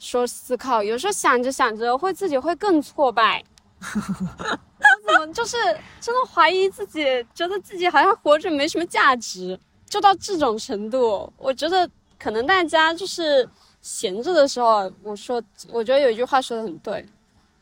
[0.00, 0.82] 说思考。
[0.82, 3.44] 有时候想着想着，会自己会更挫败。
[3.78, 3.86] 我
[5.06, 5.56] 怎么就是
[6.00, 9.56] 真的怀疑自己，觉得自己好像活着没什么价值，
[9.88, 11.32] 就到这种程度。
[11.38, 13.48] 我觉得可能大家就是。
[13.82, 17.04] 闲着的时候，我说，我觉得有一句话说的很对，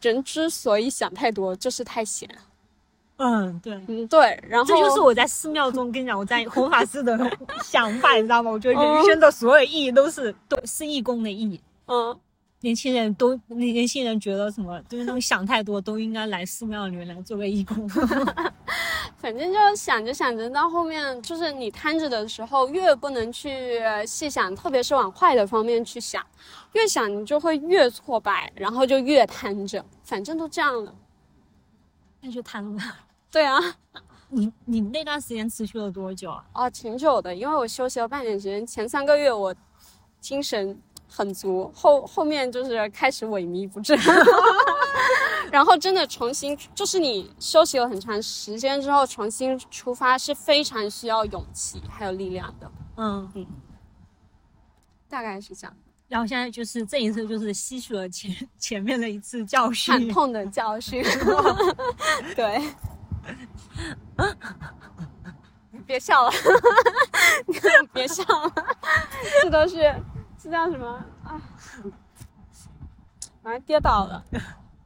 [0.03, 2.29] 人之所以想太多，就是太闲。
[3.17, 4.43] 嗯，对，嗯，对。
[4.49, 7.19] 然后这就是我在寺庙中跟你讲，我在弘法寺的
[7.65, 8.51] 想法，你知道吗？
[8.51, 11.61] 我觉得人生的所有意义都是都是义工的意义。
[11.87, 12.17] 嗯，
[12.61, 17.87] 年轻人都年轻人觉得什么，就是那种想太多，都应该来寺庙里面来做个义工。
[19.21, 26.25] 反正就想着想着，到后面就是你摊着的时候，越不能去细想，特别是往坏的方面去想，
[26.73, 29.85] 越想你就会越挫败，然后就越摊着。
[30.05, 30.95] 反正都这样了，
[32.23, 32.83] 那就摊了。
[33.31, 33.61] 对啊，
[34.31, 36.43] 你你那段时间持续了多久啊？
[36.53, 39.55] 啊，挺久的，因为我休息了半年时间，前三个月我
[40.19, 43.99] 精神很足，后后面就是开始萎靡不振。
[45.51, 52.71] 然后真的重新，就是你休息了很长时间之后重新出发是非常需要勇气还有力量的。
[52.97, 53.47] 嗯嗯，
[55.09, 55.77] 大概是这样。
[56.09, 61.03] 然后现在就是这一次就是吸取了前前面的一次教训，惨痛的教训。
[62.35, 62.61] 对，
[65.87, 66.33] 别笑了，
[67.93, 68.53] 别笑了，
[69.43, 69.77] 这都是
[70.37, 70.87] 这叫什么
[71.25, 71.41] 啊？
[73.43, 74.25] 反正跌倒了。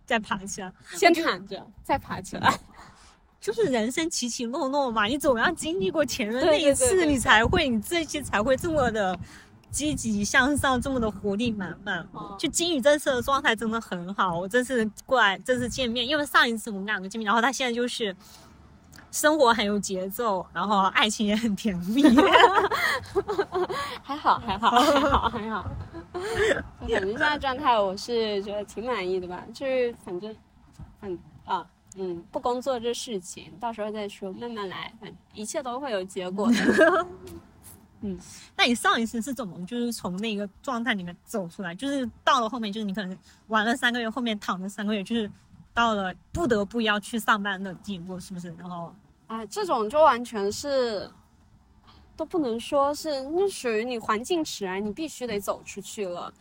[0.07, 2.59] 再爬起来， 先躺着，再爬起来，
[3.41, 5.05] 就是人生起起落落嘛。
[5.07, 9.19] 你总要经历过前面那一次，你才会，你这些才会这么的
[9.71, 12.07] 积极向上，这么的活力满满。
[12.39, 18.15] 就金宇这次的状态真的很好，我这次过来，这次见面，因为上一次我们两个见面，然后他现在就是
[19.15, 22.03] 生活很有节奏，然后爱情也很甜蜜，
[24.03, 25.71] 还好，还好， 还好，还好。
[26.81, 30.35] 反正现在状态我是觉得挺满意的吧，就是反正，
[31.03, 31.65] 嗯啊，
[31.97, 37.07] 嗯，不工作这事情到时候再说，慢慢来，反正一切都会有结果的。
[38.03, 38.19] 嗯，
[38.57, 41.73] 那你上一次是怎么就是从那个状态里面走出来？
[41.73, 45.31] 就是到了后面，就是你可能玩了三个月，后面躺了三个月，就是
[45.75, 48.55] 到了不得不要去上班的地步，是不是？
[48.59, 48.95] 然后
[49.27, 51.11] 哎，这种就完全是
[52.17, 56.33] 都不能说是，那属于你环境使然，你必须得走出去了。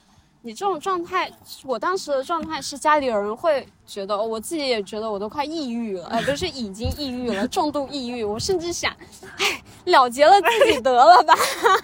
[0.46, 1.32] 你这种状态，
[1.64, 8.26] 我当时的状态是家里有人会觉得，我自己也觉得我都快抑郁了，呃，不是已经抑郁了，重度抑郁。
[8.26, 8.94] 我甚至想，
[9.38, 11.34] 哎，了结了自己得了吧，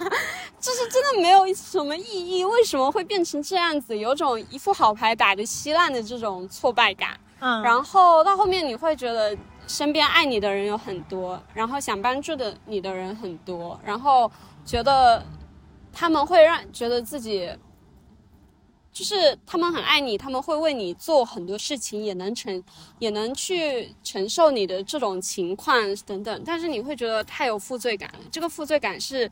[0.60, 2.44] 就是真的没有什么意义。
[2.44, 3.96] 为什么会变成这样子？
[3.96, 7.18] 有种一副好牌打得稀烂的这种挫败感。
[7.40, 14.30] 嗯，然后到后面你会觉得身边爱你的人有很多，然后想帮助的你的人很多，然后
[14.64, 15.24] 觉得
[15.92, 17.50] 他们会让觉得自己。
[18.92, 22.62] 就是他们很爱你，他们会为你做很多事情，也能承，
[22.98, 26.42] 也能去承受你的这种情况等等。
[26.44, 28.18] 但是你会觉得太有负罪感了。
[28.32, 29.30] 这个负罪感是，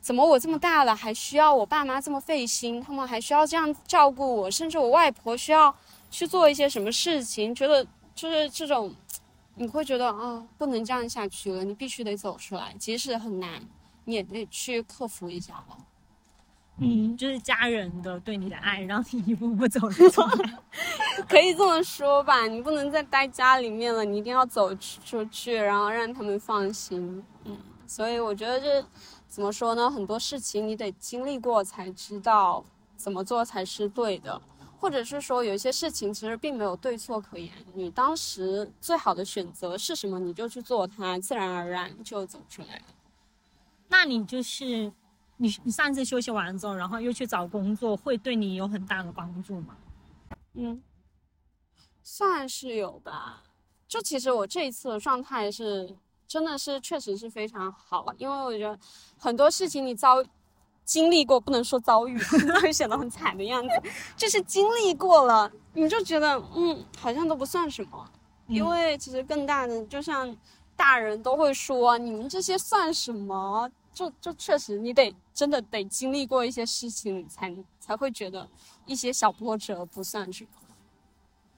[0.00, 5.72] 怎么我这么大了还需要我爸妈这么费心，他们还需要这样照顾我，甚至我外婆需要
[6.10, 7.54] 去做一些什么事情？
[7.54, 8.94] 觉得就是这种，
[9.54, 13.62] 你会觉得啊，不能这样下去了，你必须得走出来，即使很难，
[14.04, 15.78] 你也得去克服一下吧。
[16.82, 20.58] 嗯，就是家人的对你的爱，让你一步步走出来，
[21.28, 22.46] 可以这么说吧。
[22.46, 27.22] 你不能再待家里面了，你一定要走出去，然后让他们放心。
[27.44, 28.82] 嗯，所以我觉得这
[29.28, 29.90] 怎么说呢？
[29.90, 32.64] 很多事情你得经历过才知道
[32.96, 34.40] 怎么做才是对的，
[34.80, 37.52] 或者是说有一些事情其实并没有对错可言。
[37.74, 42.84] 你当时最好的选择是什么，你就去做它，自然而然就走出来了。
[43.88, 44.92] 那你就是。
[45.42, 49.74] 你你上次休息完之后，然后又去找工作，会对你有很大的帮助吗？
[50.52, 50.82] 嗯，
[52.02, 53.42] 算是有吧。
[53.88, 55.96] 就其实我这一次的状态是，
[56.28, 58.78] 真的是确实是非常好，因为我觉得
[59.16, 60.22] 很多事情你遭
[60.90, 62.18] 经历过，不能说遭遇，
[62.60, 63.82] 会 显得很惨的样子，
[64.16, 68.10] 就是经历过了，你就觉得嗯，好像都不算什么。
[68.48, 70.36] 因为其实更大的，就像
[70.74, 73.70] 大人都会说，你们这些算什么？
[73.94, 78.48] 就就确实，你得真的得经历过一些事情，才才会觉得
[78.84, 80.50] 一些小波折不算什么。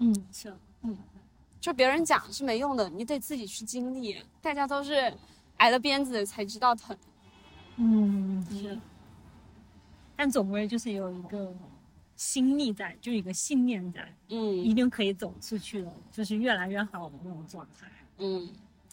[0.00, 0.98] 嗯，是，嗯，
[1.58, 4.22] 就别人讲是没用的，你得自己去经历。
[4.42, 5.10] 大家都是
[5.56, 6.94] 挨了鞭子才知道疼。
[7.76, 8.78] 嗯，是。
[10.22, 11.52] 但总归就是有一个
[12.14, 17.90] 心力在，就一个信念在，嗯，一定可以走出去的，就是越来越好的那种状态。
[18.18, 18.48] 嗯，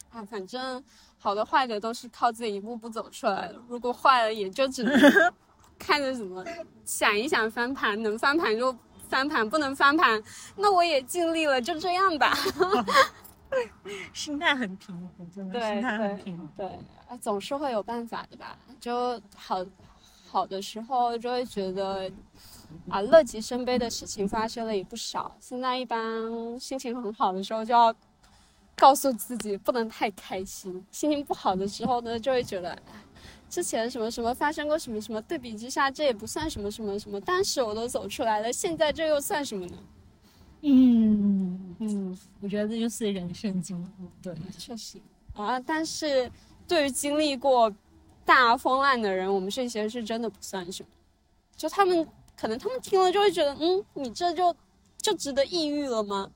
[0.10, 0.84] 啊，反正。
[1.22, 3.62] 好的坏的都是靠自己一步步走出来的。
[3.68, 4.98] 如果坏了，也就只能
[5.78, 6.44] 看着怎么
[6.84, 8.76] 想一想翻盘，能翻盘就
[9.08, 10.24] 翻盘，不能翻盘，
[10.56, 12.34] 那我也尽力了，就这样吧。
[14.14, 16.48] 心态很平和，真的心态很平和。
[16.56, 16.68] 对，
[17.10, 18.58] 啊，总是会有办法的吧？
[18.80, 19.64] 就好
[20.30, 22.12] 好的时候就会觉得
[22.90, 25.36] 啊，乐极生悲的事情发生了也不少。
[25.40, 26.00] 现在一般
[26.60, 27.96] 心情很好的时候就要。
[28.82, 32.82] 告诉自己不能太开心，心情不好的时候呢，就会觉得，
[33.50, 39.78] 之前什么什么发生过什么什么，对比之下这也不算什么什么什么，当时我都走出来了，现在这又算什么呢？
[40.62, 44.98] 嗯嗯，我觉得这就是人生经历，对，确实
[45.34, 45.60] 啊。
[45.60, 46.32] 但是
[46.66, 47.70] 对于经历过
[48.30, 50.90] 大风浪的人，我们这些是真的不算什么，
[51.56, 54.56] 就他们可能他们听了就会觉得，嗯，你这就
[55.02, 56.30] 就值得抑郁了吗？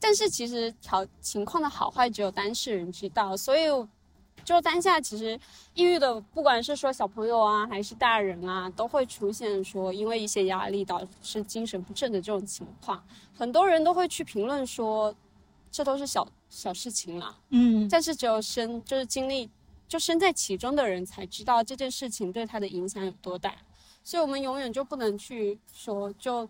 [0.00, 3.66] 但是其实条情况的好坏只有当事人知道，所以
[4.44, 5.38] 就当下其实
[5.74, 13.00] 抑郁的，不管是说小朋友啊，还是大人啊，都会出现说因为一些压力导致精神不振的这种情况。
[13.32, 15.14] 很多人都会去评论说，
[15.70, 17.38] 这都是小小事情啦。
[17.50, 19.48] 嗯，但是只有身就是经历
[19.88, 23.56] 就身在其中的人才知道这件事情对他的影响有多大。
[24.02, 26.48] 所以我们永远就不能去说就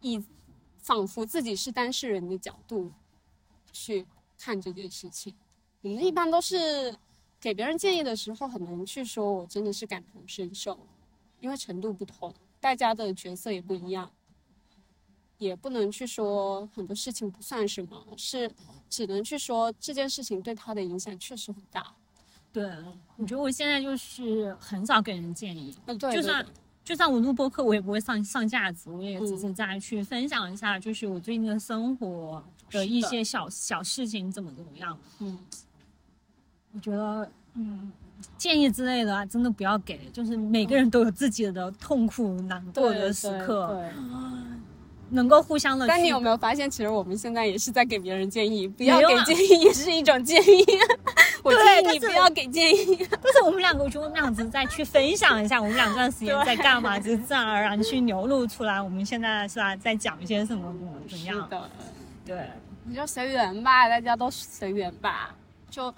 [0.00, 0.22] 以。
[0.82, 2.90] 仿佛自己是当事人的角度
[3.70, 4.06] 去
[4.38, 5.34] 看这件事情，
[5.82, 6.96] 我们一般都是
[7.38, 10.80] 给别人建议的时候，很难去说我真的是感同身受，
[11.38, 14.10] 因为程度不同，大家的角色也不一样，
[15.36, 18.50] 也不能去说很多事情不算什么，是
[18.88, 21.94] 只能去说这件事情对他的影响确实很大。
[22.52, 22.70] 对，
[23.16, 26.44] 我觉得我现在就是很少给人建议，嗯，对，就算。
[26.82, 34.98] 就算我录播客，我也不会上上架子，我也只是在去分享一下，就是我最近的生活的一些小小事情怎么怎么样。
[35.20, 35.38] 嗯，
[36.72, 37.92] 我觉得，嗯，
[38.36, 43.84] 建议之类的真的不要给，就是每个人都有自己的痛苦难过的时刻。
[45.10, 50.64] 能够互相的，但你有没有发现，其实我们现在也是在给别人建议，不要给建议也是一种建议。
[51.42, 52.96] 我建议你不要给建议。
[53.22, 58.80] 但是我们两个，我觉得我们俩只是在去分享一下我们两这段时间在干嘛，就是自然而然去流露出来。
[58.80, 60.74] 我们现在是吧，在讲一些什么
[61.08, 61.48] 怎么样？
[61.48, 61.70] 的，
[62.24, 62.50] 对，
[62.84, 65.34] 你就随缘吧，大家都随缘吧。
[65.70, 65.92] 就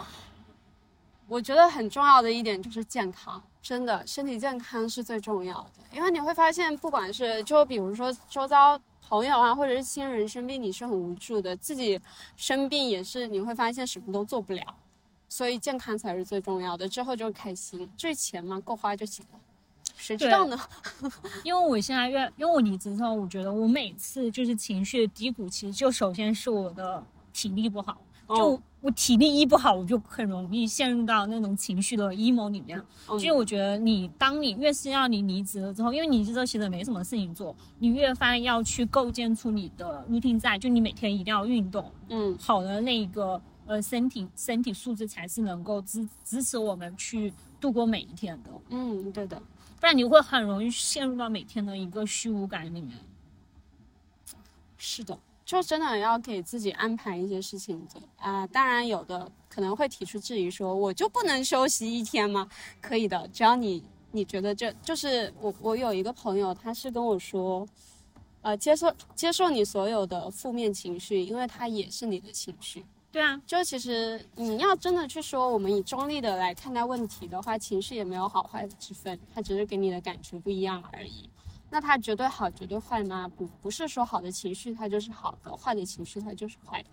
[1.28, 5.70] 我觉得很重要的一点就是健康，真的身体健康是最重要的。
[5.95, 8.78] 因为你会发现，不管是就比如说周遭
[9.09, 11.99] 朋友啊，或者是亲人生病，你是很无助的；自己
[12.36, 14.62] 生病也是，你会发现什么都做不了。
[15.33, 19.41] 所以健康才是最重要的，之后就是开心，至于钱嘛，够花就行了。
[19.97, 20.61] 谁知道呢？
[21.43, 27.03] 因为我现在越，因为我离职之后，我觉得我每次就是情绪低谷，其实就首先是我的
[27.33, 27.97] 体力不好。
[28.28, 32.83] 就我体力一不好，我就很容易陷入到那种情绪的阴谋里面。
[33.07, 41.91] 所以我觉得你，当你越是要你离职了之后，因为离职之后其实没什么事情做，你越发要去构建出你的 routine 在，就你每天一定要运动。
[42.09, 43.41] 嗯，好的那个
[43.72, 48.50] 呃身体身体素质才是能够支支持我们去度过每一天的。
[48.68, 49.40] 嗯，对的，
[49.80, 52.98] 不然你会很容易陷入到每天的一个虚无感里面。
[54.76, 55.18] 是的。
[55.44, 58.46] 就真的要给自己安排一些事情做啊！
[58.46, 62.48] 当然，有的可能会提出质疑，说我就不能休息一天吗？
[62.80, 65.52] 可以的，只要你你觉得这就是我。
[65.60, 67.66] 我有一个朋友，他是跟我说，
[68.40, 72.84] 呃，接受接受你所有的负面情绪，因为它也是你的情绪。
[73.12, 81.28] 对啊，就其实你要真的去说，我们以中立的来看待问题的话，情绪也没有好坏之分，它只是给你的感觉不一样而已。
[81.68, 83.30] 那它绝对好，绝对坏吗？
[83.36, 86.88] 不，不是说好的情绪它就是好的，坏的情绪它就是坏的。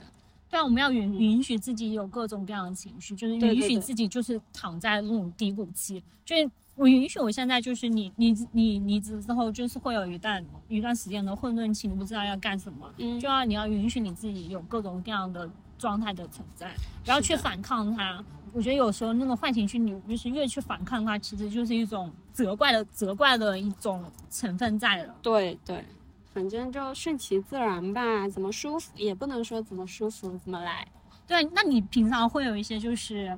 [0.50, 6.04] 对啊，我们要允允许自己有各种各样的情绪，就是允许自己就是躺在那种低谷期。
[6.26, 15.50] 就是我允许我现在就是你你你离职之后就是会有一段一段时间的混沌期，你不知道要干什么，嗯就要你要允许你自己有各种各样的
[15.80, 16.72] 状态的存在，
[17.04, 18.24] 不要去反抗它。
[18.52, 25.16] 我觉得有时候那种坏情绪，你就是越去反抗它，其实就是一种责怪的责怪的一种成分在了。
[25.22, 25.86] 对对，
[26.34, 30.88] 反正就顺其自然吧，怎么舒服也不能说怎么舒服怎么来。
[31.28, 33.38] 对，那你平常会有一些就是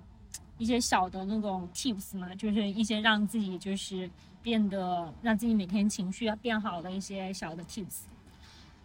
[0.57, 2.33] 一些小的那种 tips 吗？
[2.35, 4.09] 就是一些让自己就是
[4.41, 8.03] 变得让自己每天情绪要变好的一些小的 tips。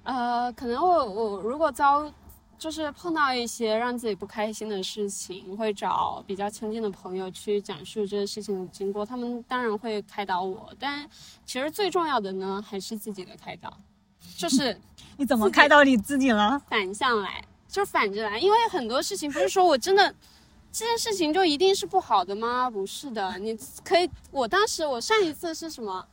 [0.03, 2.13] 呃，可能我我如果遭。
[2.59, 9.05] 就是碰到一些让自己不开心的事情，会找比较亲近的朋友去讲述这个事情的经过。
[9.05, 11.09] 他们当然会开导我，但
[11.45, 13.73] 其实最重要的呢，还是自己的开导。
[14.37, 14.79] 就是
[15.17, 16.61] 你怎么开导你自己了？
[16.69, 18.39] 反向来，就是反着来。
[18.39, 20.15] 因为很多事情不是说我真的
[20.73, 22.71] 这件事情就一定是不好的吗？
[22.71, 24.11] 不是的，你可以。
[24.31, 26.07] 我当时我上一次是什么？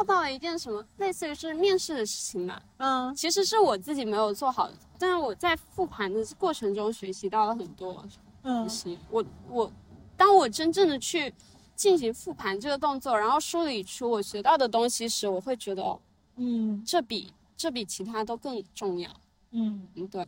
[0.00, 2.62] 碰到了一件什么类似于是面试的事情吧？
[2.78, 4.70] 嗯，其实是我自己没有做好。
[4.98, 8.02] 但是我在复盘的过程中学习到了很多
[8.42, 8.98] 东西。
[9.10, 9.70] 我我，
[10.16, 11.30] 当我真正的去
[11.76, 15.98] 进行复盘这个动作，然后梳理出我学到的东西时，我会觉得，
[16.36, 19.10] 嗯，这比这比其他都更重要。
[19.50, 20.26] 嗯嗯，对，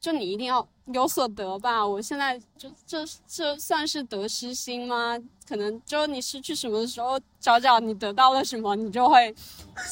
[0.00, 1.86] 就你一定要有所得吧。
[1.86, 5.18] 我现在就这这算是得失心吗？
[5.48, 9.34] 可能就你失去什么的时候，找找你得到了什么，你就会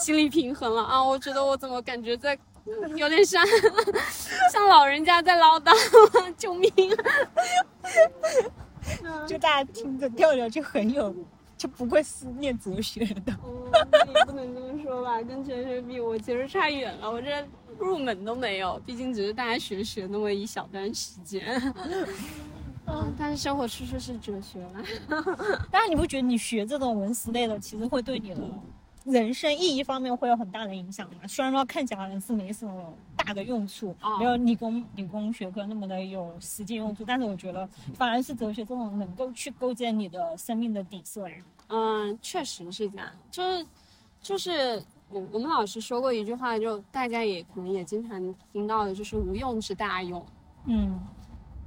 [0.03, 1.03] 心理平衡了啊。
[1.03, 2.39] 我觉得我怎么感觉在。
[2.97, 3.47] 有点像，
[4.53, 5.73] 像老人家在唠叨，
[6.37, 6.69] 救命！
[9.25, 11.15] 就大家听着调调就很有，
[11.57, 13.33] 就不会是念哲学的。
[14.15, 17.31] 也不能这么说吧，跟哲学比，我其实差远了，我这
[17.79, 21.45] 入门都没有，毕竟只是大学学那么一小段时间。
[22.89, 24.85] 嗯，但是生活处处是哲学嘛。
[25.71, 28.41] 但是，你不觉得你学这种文史类的，其实会对你的？
[29.05, 31.27] 人生意义方面会有很大的影响吗？
[31.27, 32.95] 虽然说看起来是没什么
[33.27, 41.37] 大的用处，没有理工理工学科那么的有实际用处，但是我觉得反而是哲学这种能够去构建你的生命的底色呀。
[41.69, 43.67] 嗯，确实是这样，就是
[44.23, 50.25] 就是我我们老师说过一句话，就大家也可能也经常听到的，就是无用之大用。
[50.67, 51.01] 嗯，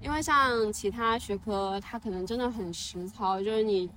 [0.01, 3.89] 因为像其他学科，它可能真的很实操，就是你。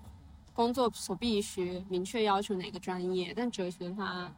[0.54, 4.30] 工作所必须明确要求哪个专业，但哲学的话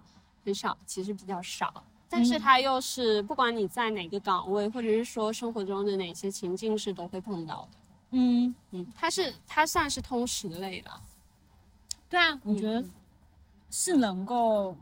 [0.44, 1.82] 很少，其实比较少。
[2.14, 7.78] 但是它又是不管你在哪个岗位，或者是说生活中的哪些情境是都会碰到的。
[8.12, 10.90] 嗯嗯，它是它算是通识类的。
[12.08, 12.84] 对啊，我觉得
[13.68, 14.76] 是能够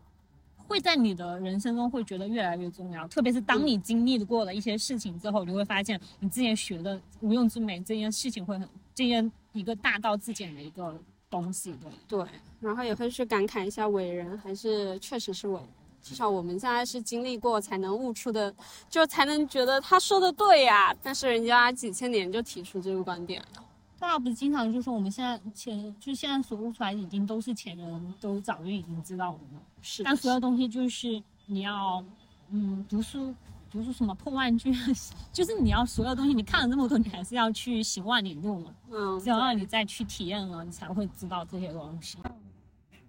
[0.67, 10.95] 会在你的人生中会觉得越来越重要，特别是当你经历过了一些事情之后，你会发现你之前学的无用之美这件事情会很这件一个大道至简的一个。
[11.33, 12.29] 东西对对，
[12.61, 15.69] 然后也会去感慨一下伟人，还是确实是伟人。
[16.03, 18.53] 至少我们现在是经历过才能悟出的，
[18.89, 20.95] 就才能觉得他说的对呀。
[21.03, 23.65] 但是人家几千年就提出这个观点了，
[23.99, 29.61] 大家不是经常就说我们现在前就现在所悟出来已经都是前人都早就已经知道了吗？
[29.81, 30.03] 是。
[30.03, 32.05] 但所有东西就是你要
[32.51, 33.33] 嗯读书
[33.71, 34.71] 读书什么破万卷，
[35.33, 38.75] 就是你要所有东西，你看了这么多，你还是要去行万里路嘛。
[38.91, 42.19] 嗯，只有让你再去体验了，你才会知道这些东西。
[42.25, 43.03] 哎呀，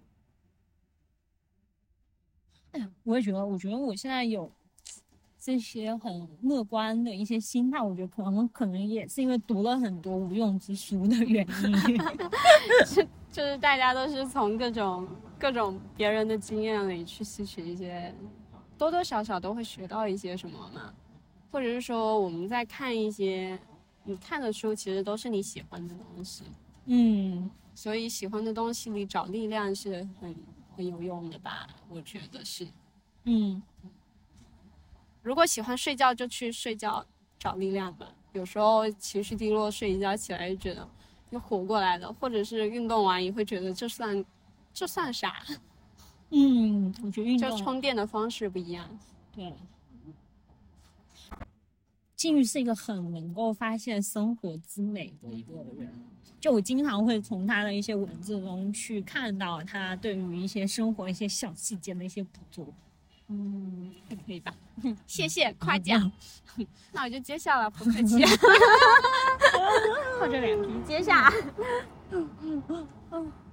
[3.04, 4.50] 我也觉得，我觉得我现在有
[5.38, 11.46] 这些很乐观的一些心态，我觉得可能可能也是因为读了很多无用之书的原
[11.88, 11.98] 因。
[13.30, 15.08] 就是大家都是从各种
[15.38, 18.14] 各种别人的经验里去吸取一些，
[18.78, 20.94] 多多少少都会学到一些什么嘛，
[21.50, 23.58] 或者是说我们在看一些
[24.04, 26.44] 你看的书，其实都是你喜欢的东西，
[26.86, 30.34] 嗯，所以喜欢的东西里找力量是很
[30.76, 31.68] 很有用的吧？
[31.88, 32.66] 我觉得是。
[33.24, 33.62] 嗯，
[35.22, 37.06] 如果喜欢睡觉，就去睡觉
[37.38, 38.14] 找力量吧。
[38.32, 40.88] 有时候情绪低落，睡一觉起来就觉得。
[41.30, 44.24] 又活过来了，或者是运动完也会觉得这算，
[44.72, 45.42] 这算啥？
[46.30, 48.96] 嗯，我觉得运动就充电的方式不一样。
[49.32, 49.52] 对，
[52.14, 56.06] 静玉是一个很能够发现生活之美的一个人，
[56.40, 62.66] 就我经常会从他的一些文字中去看到他对于一些生活一些小细节的一些捕捉。
[63.28, 64.54] 嗯，还可以吧，
[65.06, 66.12] 谢谢夸奖。
[66.92, 68.22] 那我就接下了，不客气。
[70.20, 71.32] 厚着脸皮接下。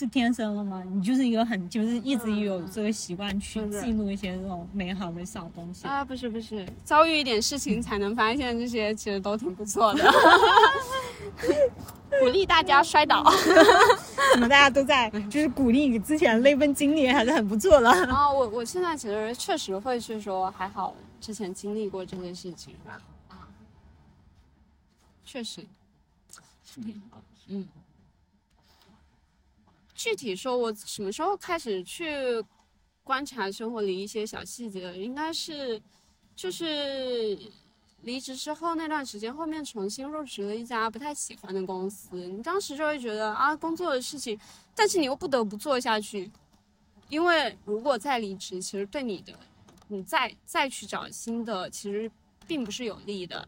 [0.00, 0.82] 是天生的吗？
[0.90, 6.02] 你就是一个很，就是一直有这个习惯去记录一些这种美好的小东西啊？
[6.02, 10.02] 不是不是，遭遇一点事情才能发现这些，其实都挺不错的。
[12.18, 13.22] 鼓励大家摔倒，
[14.32, 17.90] 怎么大家都在，就是鼓励你之前那份经历还是很不错的。
[17.90, 22.74] 啊，我我现在其实确实会去说，还好之前经历过这件事情。
[23.28, 23.36] 啊，
[25.26, 25.62] 确实
[27.48, 27.68] 嗯。
[30.02, 32.42] 具体说，我什么时候开始去
[33.04, 34.96] 观察生活里一些小细节？
[34.96, 35.78] 应该是，
[36.34, 37.38] 就是
[38.00, 42.16] 离职之后那段时间，后面重新入职了一家不太喜欢的公司。
[42.16, 44.40] 你当时就会觉得啊，工作的事情，
[44.74, 46.30] 但是你又不得不做下去，
[47.10, 49.34] 因为如果再离职，其实对你的，
[49.88, 52.10] 你再再去找新的，其实
[52.46, 53.46] 并不是有利的，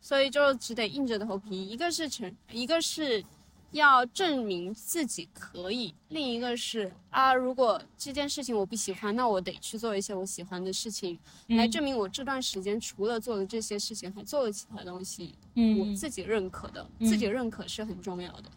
[0.00, 1.64] 所以就只得硬着头皮。
[1.64, 3.24] 一个是成，一个是。
[3.72, 11.18] 要证明自己可以，另一个是啊，如果这件事情我不喜欢，那我得去做一些我喜欢的事情，
[11.48, 18.50] 来证明我这段时间除了做了这些事情，还做了其他东西，嗯，我自己认可的，自己认可是很重要的。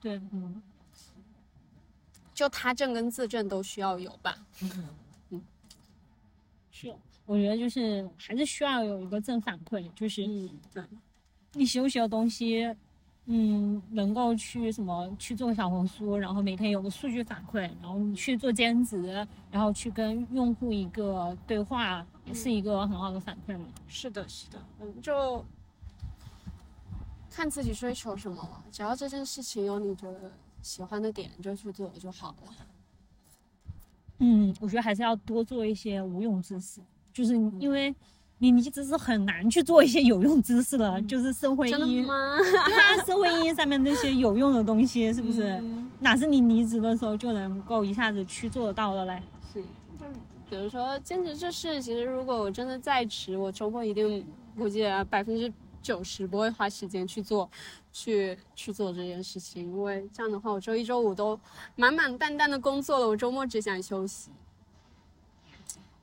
[0.00, 0.62] 对，嗯，
[2.32, 4.38] 就他证跟自证都需要有吧。
[5.28, 5.42] 嗯，
[6.70, 6.94] 是，
[7.26, 10.82] 我觉得就是还是需要有一个正反馈，就是嗯，对，
[11.52, 12.74] 你学不学的东西。
[13.28, 23.66] 嗯，能够去什么去做小红书，然后每天有个数据反馈，然后你去做兼职，然后去跟用户一个对话，也是一个很好的反馈嘛。
[23.88, 25.44] 是的，是的，嗯，就
[27.28, 28.64] 看自己追求什么了。
[28.70, 30.30] 只要这件事情有你觉得
[30.62, 32.54] 喜欢的点，就去做就好了。
[34.18, 36.80] 嗯，我觉得还是要多做一些无用之事，
[37.12, 37.92] 就是因为。
[38.38, 45.62] 你你只是很难去做一些有用知识了，就是社会意义， 对啊，社会意义上面那些有用的东西，是不是？
[46.00, 49.22] 哪是你离职的时候就能够一下子去做得到的嘞？
[49.52, 49.62] 是，
[50.50, 54.26] 比如说兼职这事，其实如果我真的在职，我周末一定
[54.56, 57.48] 估计百分之九十不会花时间去做，
[57.90, 61.40] 去去做这件事情，因为这样的话，我周一周五都
[61.76, 64.30] 满满当当的工作了，我周末只想休息。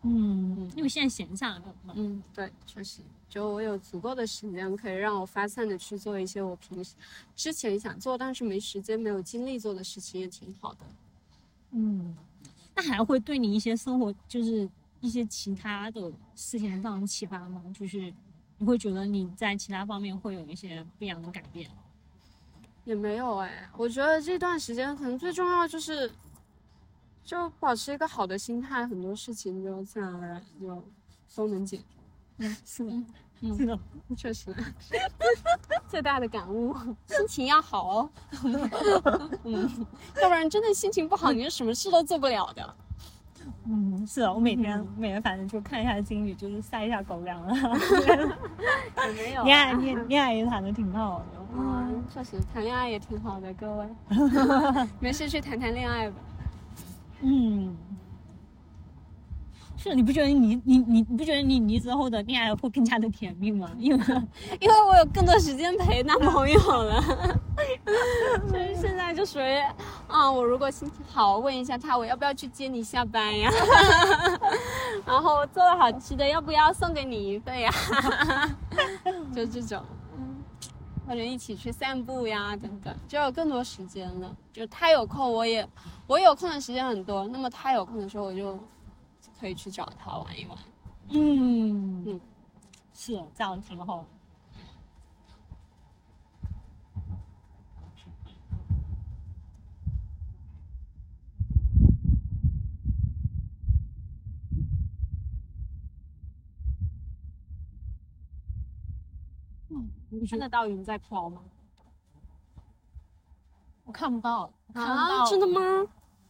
[0.06, 1.93] 嗯，因为现在闲下来了嘛。
[1.95, 2.99] 嗯，对，确实，
[3.30, 6.93] 就我有足够的时间，可以让我发散的去做一些我平时
[7.38, 10.80] 之前想做但是没时间、没有精力做的事情，也挺好的。
[11.72, 12.14] 嗯，
[12.76, 17.64] 那还会对你一些生活，就是一些其他的事情造成启发吗？
[17.74, 18.14] 就是
[18.58, 21.70] 你会觉得你在其他方面会有一些不一样的改变？
[22.84, 26.12] 也没有哎，我觉得这段时间可能最重要就是。
[27.24, 30.84] 就保持一个好的心态，很多事情就自然而然就
[31.36, 31.84] 都能解决。
[32.39, 32.91] 嗯，是的，
[33.41, 33.80] 嗯，是的，
[34.17, 34.53] 确实。
[35.88, 38.09] 最大的感悟，心情要好哦。
[39.43, 39.86] 嗯，
[40.21, 42.76] 要不然真的心情不好，你就什么事都做不了的。
[43.65, 47.53] 嗯，是的，我每天每天反正就看一下金鱼，就是晒一下狗粮了。
[49.07, 49.43] 也没有。
[49.43, 51.26] 恋爱恋恋爱也谈的挺好的。
[51.55, 53.88] 嗯，确实谈恋爱也挺好的，各位。
[54.99, 56.15] 没事去谈谈恋爱吧。
[57.26, 57.76] 嗯，
[59.78, 63.71] 是，你不觉得你你你你不觉得你离职后的恋爱会更加的甜蜜吗？
[63.80, 64.03] 因为
[64.59, 67.01] 因为我有更多时间陪男朋友了。
[68.49, 69.61] 所 以现在就属于，
[70.07, 73.49] 啊，我如果心情好，问一下他我要不要去接你下班呀？
[75.05, 77.71] 然后做了好吃的，要不要送给你一份呀？
[79.34, 79.82] 就这种，
[81.08, 84.36] 或者一起去散步呀，等等，就有更多时间了。
[84.51, 85.68] 就他有空，我也
[86.08, 87.28] 我有空的时间很多。
[87.28, 88.60] 那么他有空的时候，我就。
[89.39, 90.58] 可以去找他玩一玩，
[91.10, 92.22] 嗯嗯，
[92.93, 94.06] 是这样挺好。
[110.28, 111.41] 看得到云在飘吗？
[113.86, 115.61] 我看不到，看不到，真的吗？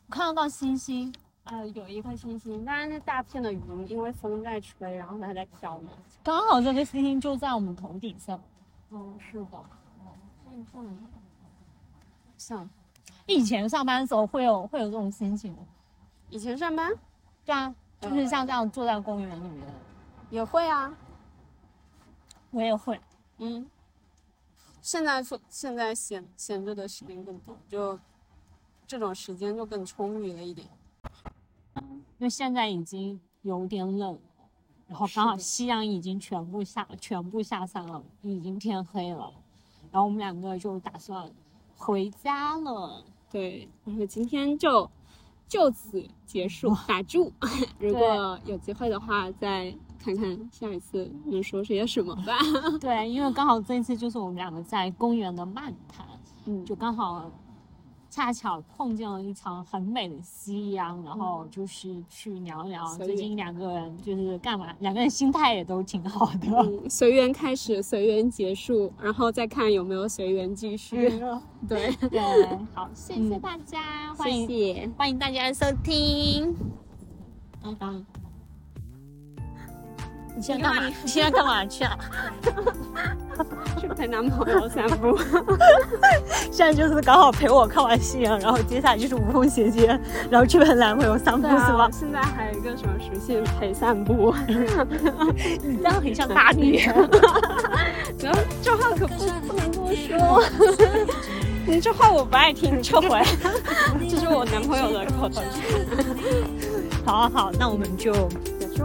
[0.07, 1.13] 我看得到星星。
[1.43, 5.91] 呃，有一颗星星，但是那大片的云，因为风在吹，然后它在飘嘛。
[6.23, 8.39] 刚好这个星星就在我们头顶上。
[8.91, 9.63] 嗯，是的。
[10.49, 11.07] 嗯嗯。
[12.37, 12.69] 像，
[13.25, 15.59] 以前上班的时候会有会有这种心情吗？
[16.29, 16.91] 以前上班？
[17.45, 19.67] 对啊，就是像这样坐在公园里面。
[20.29, 20.91] 也会啊。
[22.51, 22.99] 我也会。
[23.37, 23.65] 嗯。
[24.81, 27.97] 现在说现在闲闲着的时间更多，就
[28.85, 30.67] 这种时间就更充裕了一点。
[31.75, 34.19] 因为现在已经有点冷，
[34.87, 39.33] 然后刚好夕阳已经全部下全部下山了，已经天黑了，
[39.89, 41.31] 然后我们两个就打算
[41.77, 43.05] 回家了。
[43.31, 44.89] 对，然后今天就
[45.47, 47.31] 就此结束打住。
[47.79, 49.73] 如果有机会的话，再
[50.03, 52.37] 看看下一次能说些什么吧。
[52.81, 56.05] 对，因为刚好这一次就是我们两个在公园的漫谈，
[56.45, 57.31] 嗯，就刚好。
[58.15, 66.87] 恰巧碰见了一场很美的夕阳，然后就是去聊聊最近两个人就是干嘛，两个人心态也都挺好的。
[66.87, 71.09] 随缘开始，随缘结束，然后再看有没有随缘继续。
[71.67, 72.21] 对对，
[72.75, 76.55] 好，谢谢大家，欢迎欢迎大家收听。
[77.63, 78.05] 嗯嗯。
[80.35, 80.81] 你现在干嘛？
[81.03, 81.97] 你现在干嘛去啊？
[83.79, 85.17] 去陪男朋友散步。
[86.51, 89.87] 现在就是刚好陪我看完夕阳，然后接下来就是无缝衔接，
[90.29, 91.89] 然后去陪男朋友散步是吗？
[91.91, 94.33] 现在还有一个什么属性陪散步？
[94.47, 96.79] 你这样很像大女。
[98.19, 99.15] 然后这话可不
[99.47, 100.43] 不能这么说。
[101.65, 103.21] 你这话我不爱听，撤回。
[104.09, 105.43] 这是我男朋友的口头禅。
[107.05, 108.13] 好好，那我们就。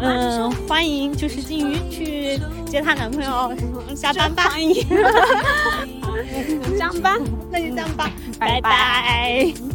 [0.01, 3.53] 嗯，欢迎就是金鱼去接她男朋友
[3.96, 4.44] 下班吧。
[4.51, 4.74] 欢迎，
[6.78, 7.20] 上班，
[7.51, 9.53] 那就这样吧，拜拜。
[9.57, 9.67] 散